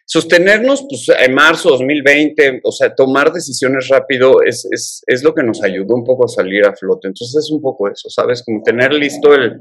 [0.06, 5.42] sostenernos, pues en marzo 2020, o sea, tomar decisiones rápido es, es, es, lo que
[5.42, 7.08] nos ayudó un poco a salir a flote.
[7.08, 8.42] Entonces es un poco eso, ¿sabes?
[8.44, 9.60] Como tener listo el,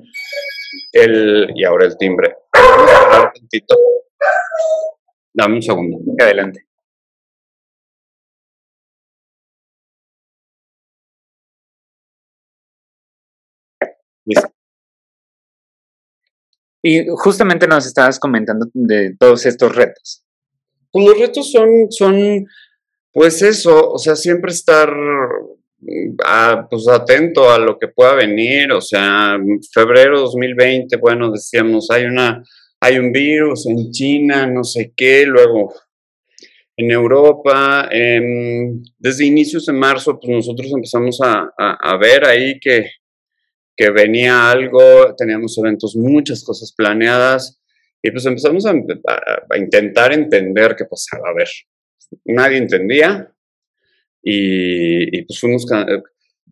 [0.93, 2.35] el y ahora el timbre.
[2.53, 3.33] Vamos a parar.
[5.33, 5.97] Dame un segundo.
[6.19, 6.65] Adelante.
[14.25, 14.49] Listo.
[16.83, 20.24] Y justamente nos estabas comentando de todos estos retos.
[20.95, 22.47] Pues los retos son, son,
[23.11, 24.89] pues eso, o sea, siempre estar
[26.23, 29.37] ah, pues atento a lo que pueda venir, o sea,
[29.73, 32.41] febrero 2020, bueno, decíamos, hay una,
[32.79, 35.73] hay un virus en China, no sé qué, luego
[36.77, 37.89] en Europa,
[38.97, 42.89] desde inicios de marzo, pues nosotros empezamos a, a ver ahí que,
[43.75, 47.59] que venía algo, teníamos eventos, muchas cosas planeadas,
[48.05, 48.73] y pues empezamos a,
[49.57, 51.29] intentar entender qué pasaba.
[51.31, 51.49] A ver,
[52.25, 53.33] nadie entendía.
[54.21, 55.65] Y, pues fuimos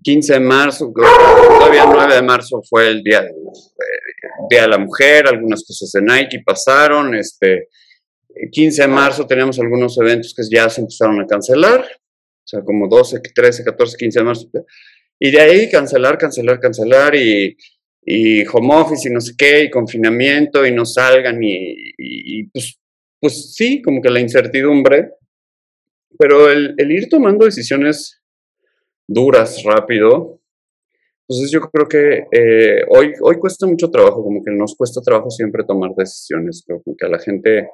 [0.01, 3.29] 15 de marzo, todavía 9 de marzo fue el día,
[4.49, 7.13] día de la mujer, algunas cosas de Nike pasaron.
[7.13, 7.67] Este,
[8.51, 12.87] 15 de marzo teníamos algunos eventos que ya se empezaron a cancelar, o sea, como
[12.87, 14.49] 12, 13, 14, 15 de marzo.
[15.19, 17.55] Y de ahí cancelar, cancelar, cancelar y
[18.05, 22.79] y home office y no sé qué, y confinamiento y no salgan y, pues,
[23.19, 25.11] pues sí, como que la incertidumbre,
[26.17, 28.21] pero el, ir tomando decisiones
[29.07, 30.41] duras, rápido,
[31.27, 35.29] entonces yo creo que eh, hoy, hoy cuesta mucho trabajo, como que nos cuesta trabajo
[35.29, 37.69] siempre tomar decisiones, creo que a la gente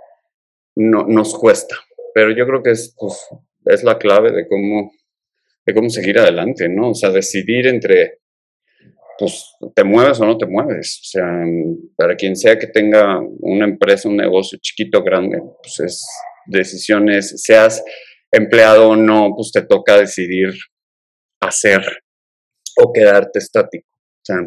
[0.76, 1.76] no, nos cuesta,
[2.13, 3.28] pero yo creo que es, pues,
[3.65, 4.92] es la clave de cómo,
[5.65, 6.92] de cómo seguir adelante, ¿no?
[6.92, 8.18] O sea, decidir entre
[9.19, 11.01] pues te mueves o no te mueves.
[11.03, 11.27] O sea,
[11.97, 16.08] para quien sea que tenga una empresa, un negocio chiquito grande, pues es
[16.45, 17.84] decisiones, seas
[18.32, 20.53] empleado o no, pues te toca decidir
[21.41, 21.82] hacer
[22.77, 23.88] o quedarte estático.
[23.91, 24.38] O sea,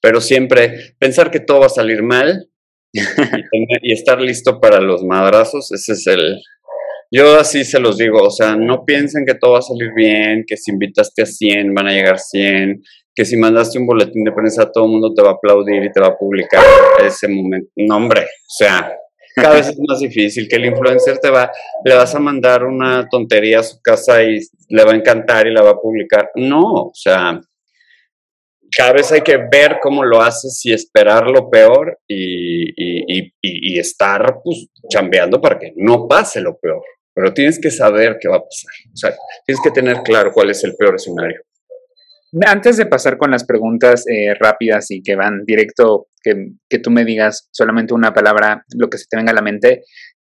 [0.00, 2.48] pero siempre pensar que todo va a salir mal
[2.92, 3.00] y,
[3.82, 6.40] y estar listo para los madrazos, ese es el,
[7.10, 10.44] yo así se los digo, o sea, no piensen que todo va a salir bien,
[10.46, 12.82] que si invitaste a 100 van a llegar 100,
[13.14, 15.92] que si mandaste un boletín de prensa todo el mundo te va a aplaudir y
[15.92, 16.64] te va a publicar
[17.04, 17.70] ese momento.
[17.76, 18.92] No, hombre, o sea,
[19.34, 21.50] cada vez es más difícil que el influencer te va,
[21.84, 25.52] le vas a mandar una tontería a su casa y le va a encantar y
[25.52, 26.30] la va a publicar.
[26.36, 27.40] No, o sea,
[28.76, 33.32] cada vez hay que ver cómo lo haces y esperar lo peor y, y, y,
[33.42, 36.82] y estar pues chambeando para que no pase lo peor.
[37.12, 38.72] Pero tienes que saber qué va a pasar.
[38.92, 39.14] O sea,
[39.46, 41.42] tienes que tener claro cuál es el peor escenario.
[42.46, 46.90] Antes de pasar con las preguntas eh, rápidas y que van directo, que, que, tú
[46.90, 49.82] me digas solamente una palabra, lo que se te venga a la mente,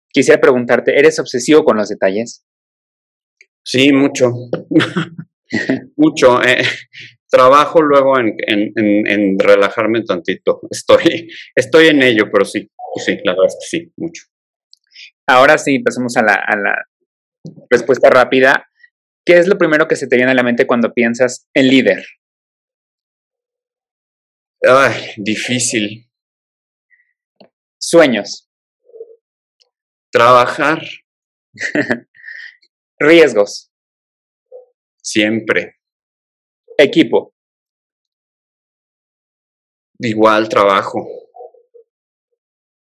[0.09, 2.45] quisiera preguntarte, ¿eres obsesivo con los detalles?
[3.63, 4.31] Sí, mucho.
[5.97, 6.41] mucho.
[6.43, 6.63] Eh,
[7.29, 10.61] trabajo luego en, en, en, en, relajarme tantito.
[10.69, 12.69] Estoy, estoy en ello, pero sí,
[13.03, 14.23] sí, la verdad es que sí, mucho.
[15.27, 16.85] Ahora sí, pasemos a la, a la
[17.69, 18.65] respuesta rápida.
[19.27, 22.01] ¿Qué es lo primero que se te viene a la mente cuando piensas en líder?
[24.61, 26.09] Ay, difícil.
[27.77, 28.49] Sueños.
[30.13, 30.81] Trabajar.
[32.99, 33.69] Riesgos.
[35.03, 35.75] Siempre.
[36.77, 37.35] Equipo.
[39.99, 41.05] Igual trabajo.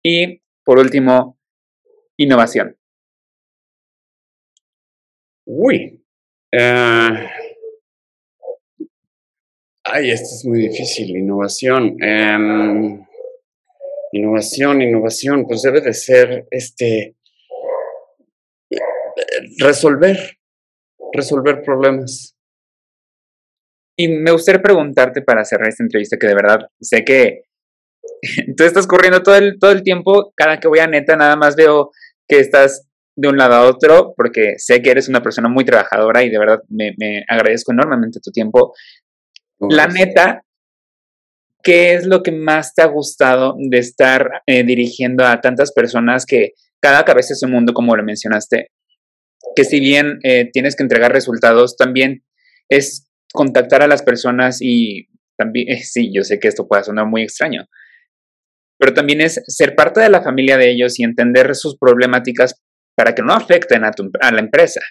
[0.02, 1.38] Y por último,
[2.16, 2.78] innovación.
[5.46, 5.99] Uy,
[6.52, 7.28] Uh,
[9.86, 11.16] ay, esto es muy difícil.
[11.16, 11.98] Innovación.
[12.02, 13.06] Um,
[14.12, 17.16] innovación, innovación, pues debe de ser este
[19.60, 20.38] resolver,
[21.14, 22.36] resolver problemas.
[23.98, 27.44] Y me gustaría preguntarte para cerrar esta entrevista, que de verdad sé que
[28.58, 31.56] tú estás corriendo todo el, todo el tiempo, cada que voy a neta, nada más
[31.56, 31.92] veo
[32.28, 32.89] que estás
[33.20, 36.40] de un lado a otro, porque sé que eres una persona muy trabajadora y de
[36.40, 36.94] verdad me,
[37.28, 38.74] agradezco enormemente tu tiempo.
[39.60, 40.46] La neta,
[41.62, 46.26] ¿qué es lo que más te ha gustado de estar eh, dirigiendo a tantas personas
[46.26, 48.72] que cada cabeza es un mundo, como lo mencionaste?
[49.54, 52.24] Que si bien eh, tienes que entregar resultados, también
[52.70, 57.24] es contactar a las personas y también, sí, yo sé que esto puede sonar muy
[57.24, 57.66] extraño,
[58.78, 62.62] pero también es ser parte de la familia de ellos y entender sus problemáticas
[63.00, 63.94] para que no afecten a,
[64.30, 64.82] la empresa.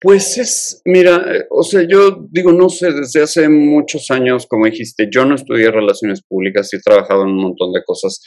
[0.00, 5.06] Pues es, mira, o sea, yo digo, no sé, desde hace muchos años, como dijiste,
[5.08, 8.24] yo no estudié relaciones públicas, y he trabajado en un montón de cosas,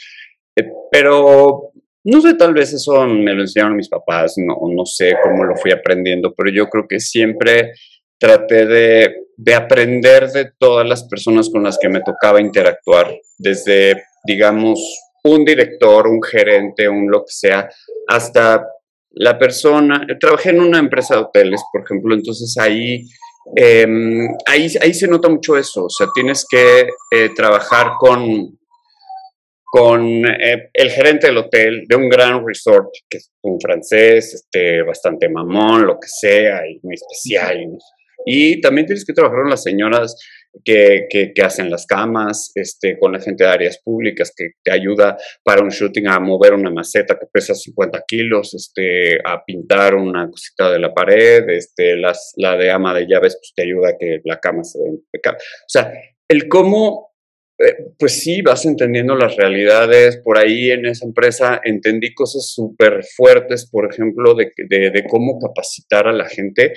[0.56, 1.72] eh, pero
[2.04, 5.56] no sé, tal vez eso me lo enseñaron mis papás, no, no sé cómo lo
[5.56, 7.72] fui aprendiendo, pero yo creo que siempre
[8.18, 14.80] traté de aprender de todas las personas con las que me tocaba interactuar, desde, digamos,
[15.24, 17.68] un director, un gerente, un lo que sea,
[18.08, 18.66] hasta
[19.12, 20.06] la persona.
[20.18, 23.04] Trabajé en una empresa de hoteles, por ejemplo, entonces ahí,
[23.56, 28.58] em, ahí, ahí se nota mucho eso, o sea, tienes que eh, trabajar con,
[29.64, 34.82] con eh, el gerente del hotel de un gran resort, que es un francés, este,
[34.82, 37.58] bastante mamón, lo que sea, y muy especial.
[38.26, 40.16] Y también tienes que trabajar con las señoras
[40.64, 45.62] que, hacen las camas, este, con la gente de áreas públicas que te ayuda para
[45.62, 50.70] un shooting a mover una maceta que pesa 50 kilos, este, a pintar una cosita
[50.70, 54.38] de la pared, este, la de ama de llaves pues, te ayuda a que la
[54.38, 55.38] cama se vea impecable.
[55.40, 55.92] O sea,
[56.28, 57.12] el cómo,
[57.58, 60.18] eh, pues sí, vas entendiendo las realidades.
[60.18, 66.06] Por ahí en esa empresa entendí cosas súper fuertes, por ejemplo, de, de cómo capacitar
[66.06, 66.74] a la gente.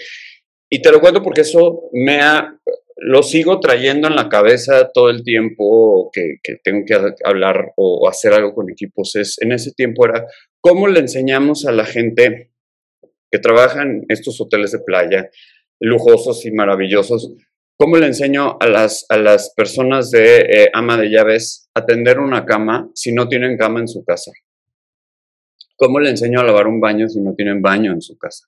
[0.71, 2.57] Y te lo cuento porque eso me ha
[2.97, 8.33] lo sigo trayendo en la cabeza todo el tiempo que, tengo que hablar o hacer
[8.33, 9.15] algo con equipos.
[9.15, 10.25] Es, en ese tiempo era
[10.61, 12.51] cómo le enseñamos a la gente
[13.31, 15.29] que trabaja en estos hoteles de playa,
[15.79, 17.33] lujosos y maravillosos,
[17.77, 22.19] cómo le enseño a las, a las personas de eh, ama de llaves a tender
[22.19, 24.31] una cama si no tienen cama en su casa.
[25.75, 28.47] ¿Cómo le enseño a lavar un baño si no tienen baño en su casa?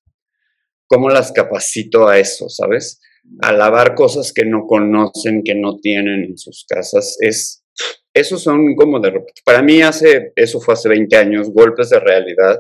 [0.88, 3.01] ¿Cómo las capacito a eso, sabes?
[3.42, 7.64] A lavar cosas que no conocen, que no tienen en sus casas, es,
[8.14, 12.60] esos son como de, para mí hace, eso fue hace 20 años, golpes de realidad,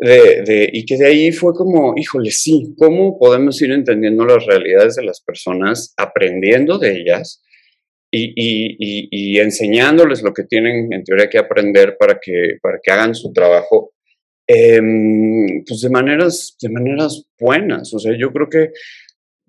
[0.00, 4.96] de, y que de ahí fue como, híjole, sí, ¿cómo podemos ir entendiendo las realidades
[4.96, 7.42] de las personas, aprendiendo de ellas
[8.10, 13.32] y, enseñándoles lo que tienen en teoría que aprender para que, para que hagan su
[13.32, 13.92] trabajo?
[14.46, 17.92] Em, pues de maneras, de maneras buenas.
[17.94, 18.70] O sea, yo creo que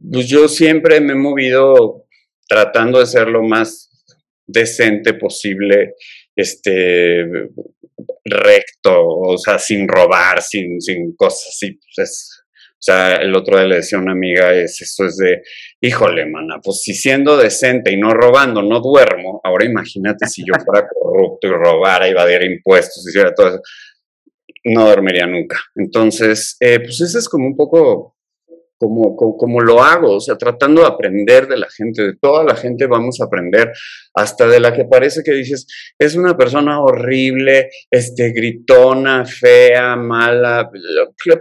[0.10, 2.06] pues yo siempre me he movido
[2.48, 3.90] tratando de ser lo más
[4.46, 5.96] decente posible,
[6.36, 7.26] este,
[8.26, 11.80] recto, o sea, sin robar, sin, sin cosas así.
[11.96, 12.42] Pues
[12.82, 15.44] o sea, el otro día le decía a una amiga, es, eso es de,
[15.82, 20.54] híjole, mana, pues si siendo decente y no robando, no duermo, ahora imagínate si yo
[20.66, 23.62] fuera corrupto y robara, iba a dar impuestos, hiciera todo eso,
[24.64, 25.60] no dormiría nunca.
[25.76, 28.16] Entonces, eh, pues ese es como un poco
[28.82, 32.56] como, como, lo hago, o sea, tratando de aprender de la gente, de toda la
[32.56, 33.72] gente vamos a aprender,
[34.16, 35.68] hasta de la que parece que dices,
[36.00, 40.72] es una persona horrible, este, gritona, fea, mala,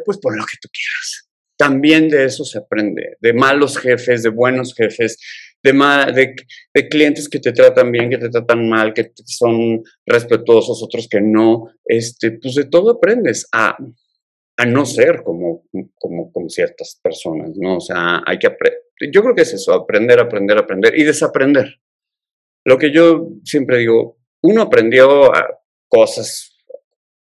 [0.04, 1.30] pues por lo que tú quieras.
[1.56, 5.16] También de eso se aprende, de malos jefes, de buenos jefes,
[5.62, 6.34] de,
[6.74, 11.22] de, clientes que te tratan bien, que te tratan mal, que son respetuosos, otros que
[11.22, 13.46] no, este, pues de todo aprendes.
[13.52, 13.78] A,
[14.60, 15.64] a no ser como,
[15.98, 17.78] como, como ciertas personas, ¿no?
[17.78, 18.82] O sea, hay que aprender.
[19.10, 21.80] Yo creo que es eso, aprender, aprender, aprender y desaprender.
[22.66, 25.32] Lo que yo siempre digo, uno aprendió
[25.88, 26.58] cosas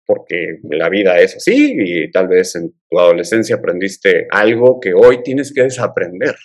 [0.04, 5.22] porque la vida es así y tal vez en tu adolescencia aprendiste algo que hoy
[5.22, 6.36] tienes que desaprender.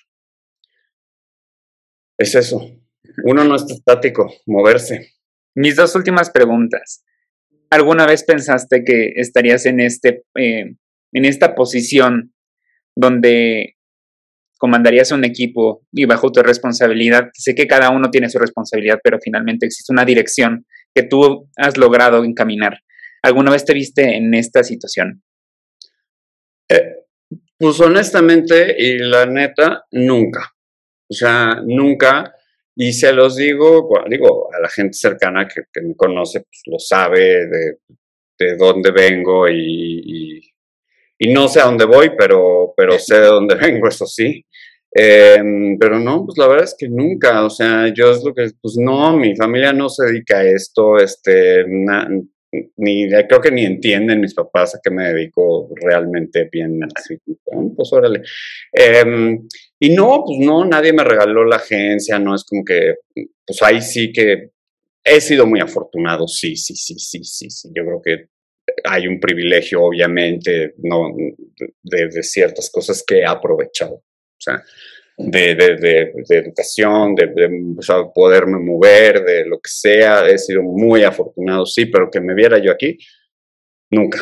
[2.17, 2.61] Es eso.
[3.25, 5.15] Uno no está estático, moverse.
[5.53, 7.03] Mis dos últimas preguntas.
[7.69, 10.75] ¿Alguna vez pensaste que estarías en, este, eh,
[11.13, 12.33] en esta posición
[12.95, 13.75] donde
[14.57, 17.29] comandarías un equipo y bajo tu responsabilidad?
[17.33, 21.77] Sé que cada uno tiene su responsabilidad, pero finalmente existe una dirección que tú has
[21.77, 22.79] logrado encaminar.
[23.21, 25.21] ¿Alguna vez te viste en esta situación?
[26.69, 26.95] Eh,
[27.57, 30.53] pues honestamente y la neta, nunca.
[31.09, 32.33] O sea, nunca
[32.79, 37.47] y se los digo, digo, a la gente cercana que, me conoce, pues lo sabe
[37.47, 37.77] de,
[38.37, 40.39] de dónde vengo y,
[41.17, 44.45] y, no sé a dónde voy, pero, pero sé de dónde vengo, eso sí.
[44.91, 48.51] Em, pero no, pues la verdad es que nunca, o sea, yo es lo que,
[48.61, 51.65] pues no, mi familia no se dedica a esto, este,
[52.51, 56.79] ni creo que ni entienden mis papás a qué me dedico realmente bien.
[56.95, 57.17] Así,
[57.75, 58.21] pues órale.
[58.71, 59.47] Em,
[59.79, 62.95] y no, pues no, nadie me regaló la agencia, no es como que,
[63.45, 64.51] pues ahí sí que
[65.03, 67.69] he sido muy afortunado, sí, sí, sí, sí, sí, sí.
[67.73, 68.29] Yo creo que
[68.83, 71.15] hay un privilegio, obviamente, no,
[71.83, 73.95] de, ciertas cosas que he aprovechado.
[73.95, 74.63] O sea,
[75.17, 77.27] de, de, de educación, de,
[78.13, 80.27] poderme mover, de lo que sea.
[80.27, 82.97] He sido muy afortunado, sí, pero que me viera yo aquí,
[83.89, 84.19] nunca.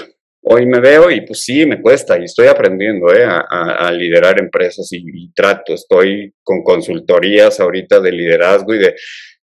[0.47, 3.25] Hoy me veo y pues sí, me cuesta y estoy aprendiendo ¿eh?
[3.25, 8.95] a, liderar empresas y, trato, estoy con consultorías ahorita de liderazgo y de,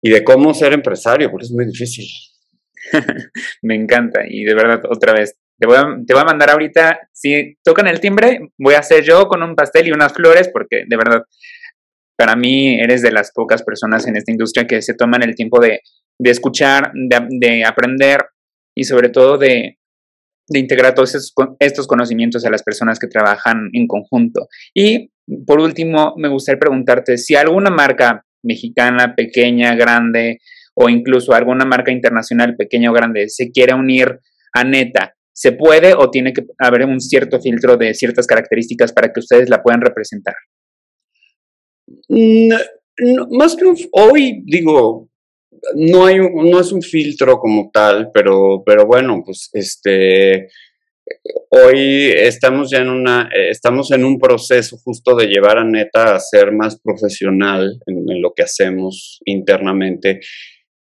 [0.00, 2.06] y de cómo ser empresario, porque es muy difícil.
[3.62, 7.08] me encanta y de verdad otra vez te voy, a, te voy a mandar ahorita,
[7.12, 10.84] si tocan el timbre, voy a hacer yo con un pastel y unas flores, porque
[10.86, 11.22] de verdad,
[12.16, 15.60] para mí eres de las pocas personas en esta industria que se toman el tiempo
[15.60, 15.80] de,
[16.18, 18.26] de escuchar, de, aprender
[18.74, 19.78] y sobre todo de,
[20.48, 24.48] de integrar todos estos, estos, conocimientos a las personas que trabajan en conjunto.
[24.74, 25.10] Y
[25.46, 30.40] por último, me gustaría preguntarte si alguna marca mexicana, pequeña, grande,
[30.74, 34.20] o incluso alguna marca internacional, pequeña o grande, se quiere unir
[34.52, 39.12] a Neta ¿Se puede o tiene que haber un cierto filtro de ciertas características para
[39.12, 40.34] que ustedes la puedan representar?
[43.30, 45.08] más que hoy, digo,
[45.74, 50.48] no, hay, no es un filtro como tal, pero, pero bueno, pues este,
[51.50, 56.20] hoy estamos ya en una, estamos en un proceso justo de llevar a Neta a
[56.20, 60.20] ser más profesional en lo que hacemos internamente.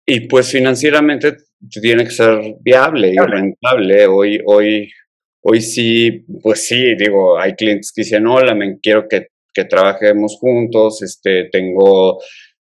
[0.06, 1.36] Y pues financieramente
[1.80, 4.06] tiene que ser viable y rentable.
[4.06, 4.90] Hoy, hoy,
[5.42, 10.36] hoy sí, pues sí, digo, hay clientes que dicen, hola, me quiero que, que trabajemos
[10.38, 12.20] juntos, este, tengo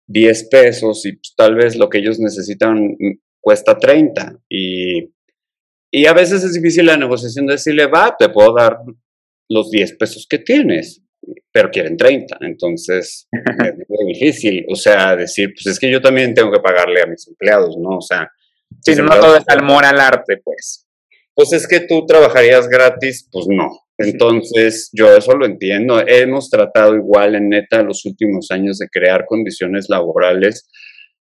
[0.07, 5.11] 10 pesos y pues, tal vez lo que ellos necesitan mm, cuesta 30 y,
[5.91, 8.79] y a veces es difícil la negociación de decirle, va, te puedo dar
[9.49, 11.03] los 10 pesos que tienes,
[11.53, 16.35] pero quieren 30, entonces es muy difícil, o sea, decir, pues es que yo también
[16.35, 17.99] tengo que pagarle a mis empleados, ¿no?
[17.99, 18.31] O sea,
[18.83, 20.87] Sí, no todo es amor al arte, pues.
[21.35, 23.69] Pues es que tú trabajarías gratis, pues no.
[23.99, 26.01] Entonces, yo eso lo entiendo.
[26.07, 30.69] Hemos tratado igual en neta los últimos años de crear condiciones laborales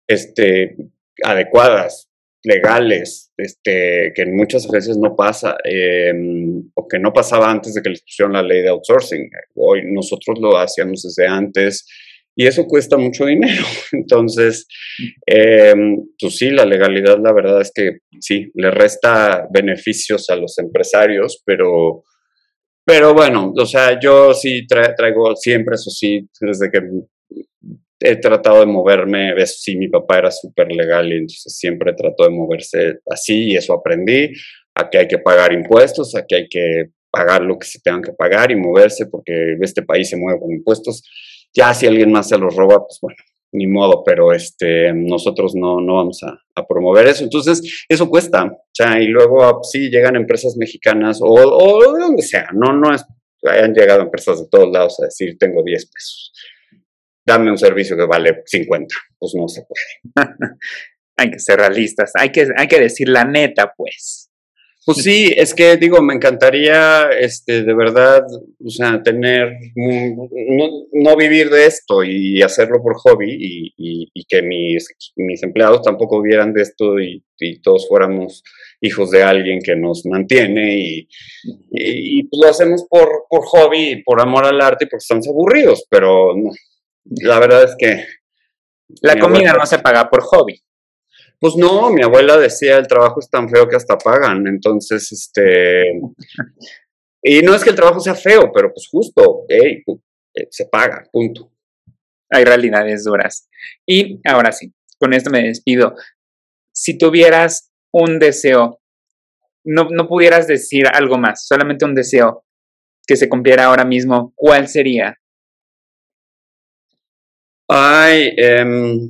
[0.07, 0.75] este,
[1.23, 2.09] adecuadas,
[2.43, 7.81] legales, este, que en muchas veces no pasa, em, o que no pasaba antes de
[7.81, 9.29] que les pusieron la ley de outsourcing.
[9.55, 11.85] Hoy nosotros lo hacíamos desde antes
[12.35, 13.63] y eso cuesta mucho dinero.
[13.91, 14.67] Entonces,
[15.27, 15.73] eh,
[16.29, 22.03] sí, la legalidad, la verdad es que sí, le resta beneficios a los empresarios, pero,
[22.85, 26.81] pero bueno, o sea, yo sí traigo siempre, eso sí, desde que
[27.99, 32.23] he tratado de moverme, eso sí, mi papá era súper legal y entonces siempre trató
[32.23, 34.31] de moverse así y eso aprendí.
[34.73, 38.51] Aquí hay que pagar impuestos, aquí hay que pagar lo que se tengan que pagar
[38.51, 41.03] y moverse porque este país se mueve con impuestos.
[41.53, 43.17] Ya si alguien más se los roba, pues bueno,
[43.51, 47.23] ni modo, pero este, nosotros no, no vamos a, promover eso.
[47.23, 48.43] Entonces, eso cuesta.
[48.43, 52.73] O sea, y luego ah, sí llegan empresas mexicanas o, o de donde sea, no,
[52.73, 53.05] no es,
[53.43, 56.33] hayan llegado empresas de todos lados a decir, tengo 10 pesos.
[57.25, 58.93] Dame un servicio que vale 50.
[59.17, 60.27] Pues no se puede.
[61.17, 64.28] hay que ser realistas, hay que, hay que decir la neta, pues.
[64.89, 71.51] Pues sí, es que digo, me encantaría, este, de verdad, o sea, tener, no, vivir
[71.51, 76.99] de esto y hacerlo por hobby y, que mis, mis, empleados tampoco vieran de esto
[76.99, 77.23] y,
[77.61, 78.43] todos fuéramos
[78.81, 81.07] hijos de alguien que nos mantiene y,
[81.69, 85.27] y, pues lo hacemos por, por hobby y por amor al arte y porque estamos
[85.27, 86.49] aburridos, pero no,
[87.03, 88.05] la verdad es que...
[89.01, 90.59] La comida no se paga por hobby.
[91.39, 96.01] Pues no, mi abuela decía, el trabajo es tan feo que hasta pagan, entonces, este...
[97.21, 99.83] Y no es que el trabajo sea feo, pero pues justo, hey,
[100.35, 101.51] eh, se paga, punto.
[102.29, 103.49] Hay realidades duras.
[103.85, 105.95] Y ahora sí, con esto me despido.
[106.73, 108.79] Si tuvieras un deseo,
[109.65, 112.45] no, no pudieras decir algo más, solamente un deseo
[113.05, 115.17] que se cumpliera ahora mismo, ¿cuál sería?
[117.67, 119.09] Ay, eh,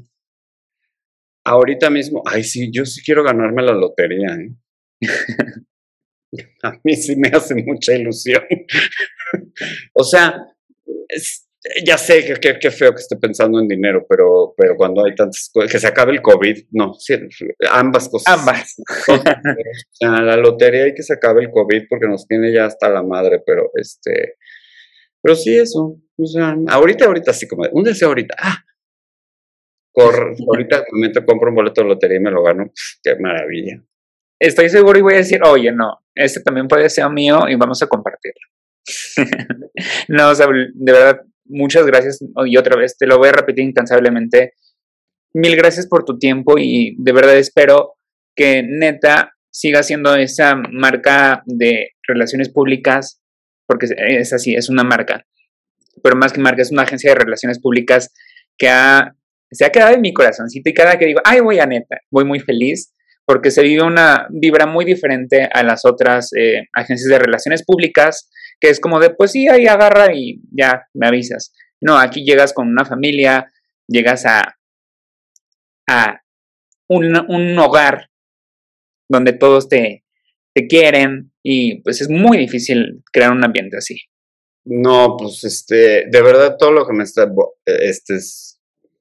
[1.50, 4.36] ahorita mismo, ay, sí, yo sí quiero ganarme la lotería.
[4.36, 4.52] ¿eh?
[6.64, 8.44] A mí sí me hace mucha ilusión.
[9.94, 10.36] o sea,
[11.84, 15.50] ya sé que, que, feo que esté pensando en dinero, pero, pero cuando hay tantas
[15.52, 16.94] cosas, que se acabe el COVID, no,
[17.72, 18.40] ambas cosas.
[18.40, 18.76] Ambas.
[20.02, 23.42] la lotería y que se acabe el COVID porque nos tiene ya hasta la madre,
[23.44, 24.36] pero este,
[25.22, 25.98] pero sí eso.
[26.16, 28.64] O sea, ahorita, ahorita sí como, un deseo ahorita, ah,
[29.96, 32.72] ahorita momento compro un boleto de lotería y me lo gano,
[33.04, 33.82] qué maravilla.
[34.40, 37.82] estoy seguro y voy a decir, oye, no, este también puede ser mío y vamos
[37.84, 38.48] a compartirlo.
[40.08, 44.54] no, de verdad, muchas gracias y otra vez te lo voy a repetir incansablemente.
[45.34, 47.96] Mil gracias por tu tiempo y de verdad espero
[48.36, 53.22] que neta siga siendo esa marca de relaciones públicas,
[53.68, 55.26] porque es así, es una marca,
[56.02, 58.14] pero más que marca, es una agencia de relaciones públicas
[58.58, 58.70] que
[59.52, 62.26] se ha quedado en mi corazoncito y cada que digo, ay, voy a neta, voy
[62.26, 62.94] muy feliz
[63.26, 68.28] porque se vive una vibra muy diferente a las otras eh, agencias de relaciones públicas,
[68.60, 71.54] que es como de, pues sí, ahí agarra y ya me avisas.
[71.80, 73.52] No, aquí llegas con una familia,
[73.88, 74.58] llegas a,
[75.88, 76.22] a
[76.88, 78.10] un, un hogar
[79.08, 80.06] donde todos te,
[80.56, 83.98] te quieren y pues es muy difícil crear un ambiente así.
[84.66, 87.32] No, pues este, de verdad todo lo que me está,
[87.66, 88.18] este,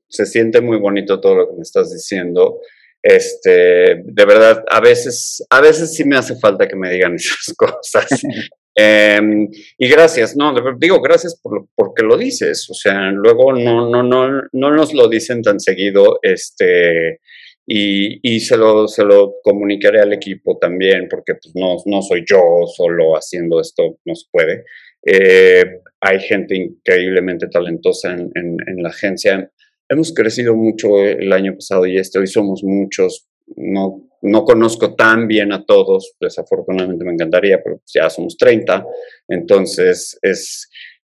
[0.08, 2.60] se siente muy bonito todo lo que me estás diciendo.
[3.02, 7.54] Este, de verdad, a veces, a veces sí me hace falta que me digan esas
[7.56, 8.08] cosas.
[8.80, 14.04] Em, y gracias, no, digo gracias por porque lo dices, o sea, luego no, no,
[14.04, 17.18] no, no nos lo dicen tan seguido, este,
[17.66, 22.24] y, y se, lo, se lo comunicaré al equipo también, porque pues, no, no soy
[22.26, 22.40] yo
[22.74, 24.64] solo haciendo esto, no se puede.
[25.04, 29.50] Eh, hay gente increíblemente talentosa en, en, la agencia.
[29.88, 33.28] Hemos crecido mucho el año pasado y este, hoy somos muchos.
[33.56, 38.84] No, no conozco tan bien a todos, desafortunadamente me encantaría, pero pues ya somos 30.
[39.28, 40.68] Entonces es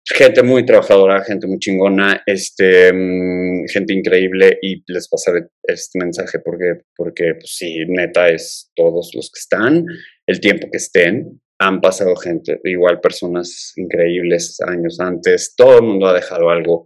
[0.04, 6.40] gente muy trabajadora, gente muy chingona, este, mm, gente increíble y les pasaré este mensaje
[6.40, 9.86] porque, porque pues sí, neta es todos los que están,
[10.26, 16.06] el tiempo que estén, han pasado gente, igual personas increíbles años antes, todo el mundo
[16.06, 16.84] ha dejado algo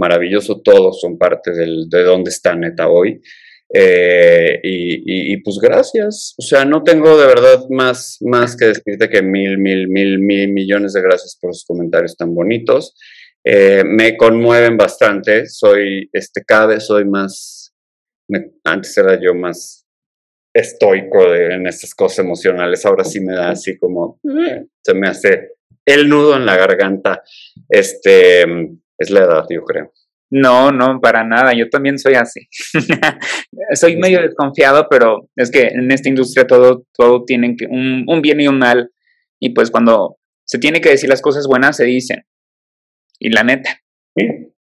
[0.00, 3.20] maravilloso, todos son parte del, de donde está neta hoy.
[3.72, 9.22] Eh, y, pues gracias, o sea, no tengo de verdad más, más que decirte que
[9.22, 12.96] mil, mil, mil, mil millones de gracias por sus comentarios tan bonitos.
[13.44, 17.72] Eh, me conmueven bastante, soy, este, cada vez soy más,
[18.64, 19.86] antes era yo más
[20.52, 22.84] estoico en estas cosas emocionales.
[22.84, 24.66] Ahora sí me da así como, mm.
[24.82, 25.52] se me hace
[25.86, 27.22] el nudo en la garganta.
[27.68, 28.44] Este,
[29.00, 29.92] es la edad, yo creo.
[30.30, 31.52] No, no, para nada.
[31.54, 32.46] Yo también soy así.
[33.74, 38.22] soy medio desconfiado, pero es que en esta industria todo, todo tiene que, un, un,
[38.22, 38.92] bien y un mal.
[39.40, 42.24] Y pues cuando se tiene que decir las cosas buenas, se dicen.
[43.18, 43.80] Y la neta.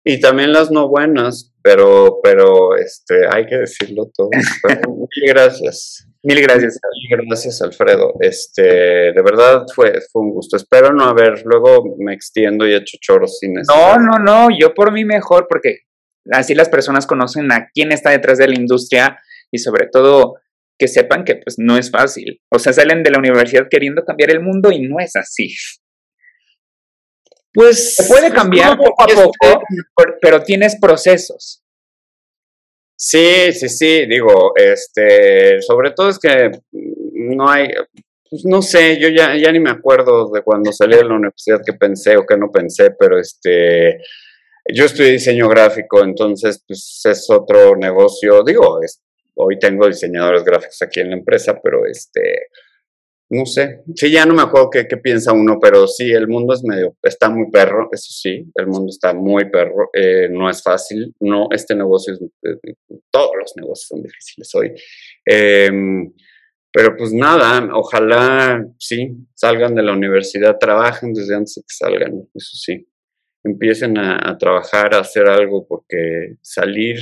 [0.05, 4.31] Y también las no buenas, pero, pero este, hay que decirlo todo.
[4.89, 6.07] mil gracias.
[6.23, 6.79] Mil gracias.
[7.09, 8.15] Mil gracias, Alfredo.
[8.21, 10.57] Este, de verdad fue, fue un gusto.
[10.57, 13.73] Espero no haber, luego me extiendo y hecho choros sin eso.
[13.75, 15.81] No, no, no, yo por mí mejor, porque
[16.31, 19.19] así las personas conocen a quién está detrás de la industria
[19.51, 20.35] y sobre todo
[20.79, 22.41] que sepan que pues no es fácil.
[22.51, 25.55] O sea, salen de la universidad queriendo cambiar el mundo y no es así.
[27.53, 29.63] Pues se puede cambiar poco a poco,
[30.21, 31.60] pero tienes procesos.
[33.03, 36.51] Sí, sí, sí, digo, este, sobre todo es que
[37.15, 37.69] no hay,
[38.29, 41.63] pues no sé, yo ya, ya ni me acuerdo de cuando salí de la universidad
[41.65, 44.03] que pensé o que no pensé, pero este,
[44.75, 48.79] yo estudié diseño gráfico, entonces pues es otro negocio, digo,
[49.37, 52.49] hoy tengo diseñadores gráficos aquí en la empresa, pero este,
[53.31, 56.65] no sé, sí, ya no me acuerdo qué, piensa uno, pero sí, el mundo es
[56.65, 61.15] medio, está muy perro, eso sí, el mundo está muy perro, eh, no es fácil,
[61.21, 62.75] no, este negocio es, eh,
[63.09, 64.73] todos los negocios son difíciles hoy.
[65.25, 66.13] Em,
[66.73, 72.29] pero pues nada, ojalá sí, salgan de la universidad, trabajen desde antes de que salgan,
[72.35, 72.89] eso sí,
[73.45, 76.99] empiecen a, a trabajar, a hacer algo, porque salir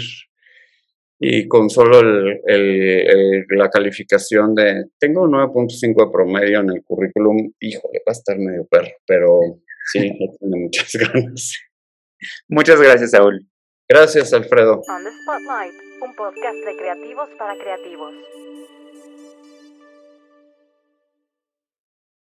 [1.21, 2.01] y con solo
[2.47, 8.39] el, la calificación de, tengo 9.5 de promedio en el currículum, híjole, va a estar
[8.39, 9.41] medio perro, pero
[9.93, 10.01] sí,
[10.39, 11.59] tiene muchas ganas.
[12.49, 13.47] Muchas gracias, Saúl.
[13.89, 14.75] Gracias, Alfredo.
[14.75, 18.15] On the Spotlight, un podcast de creativos para creativos.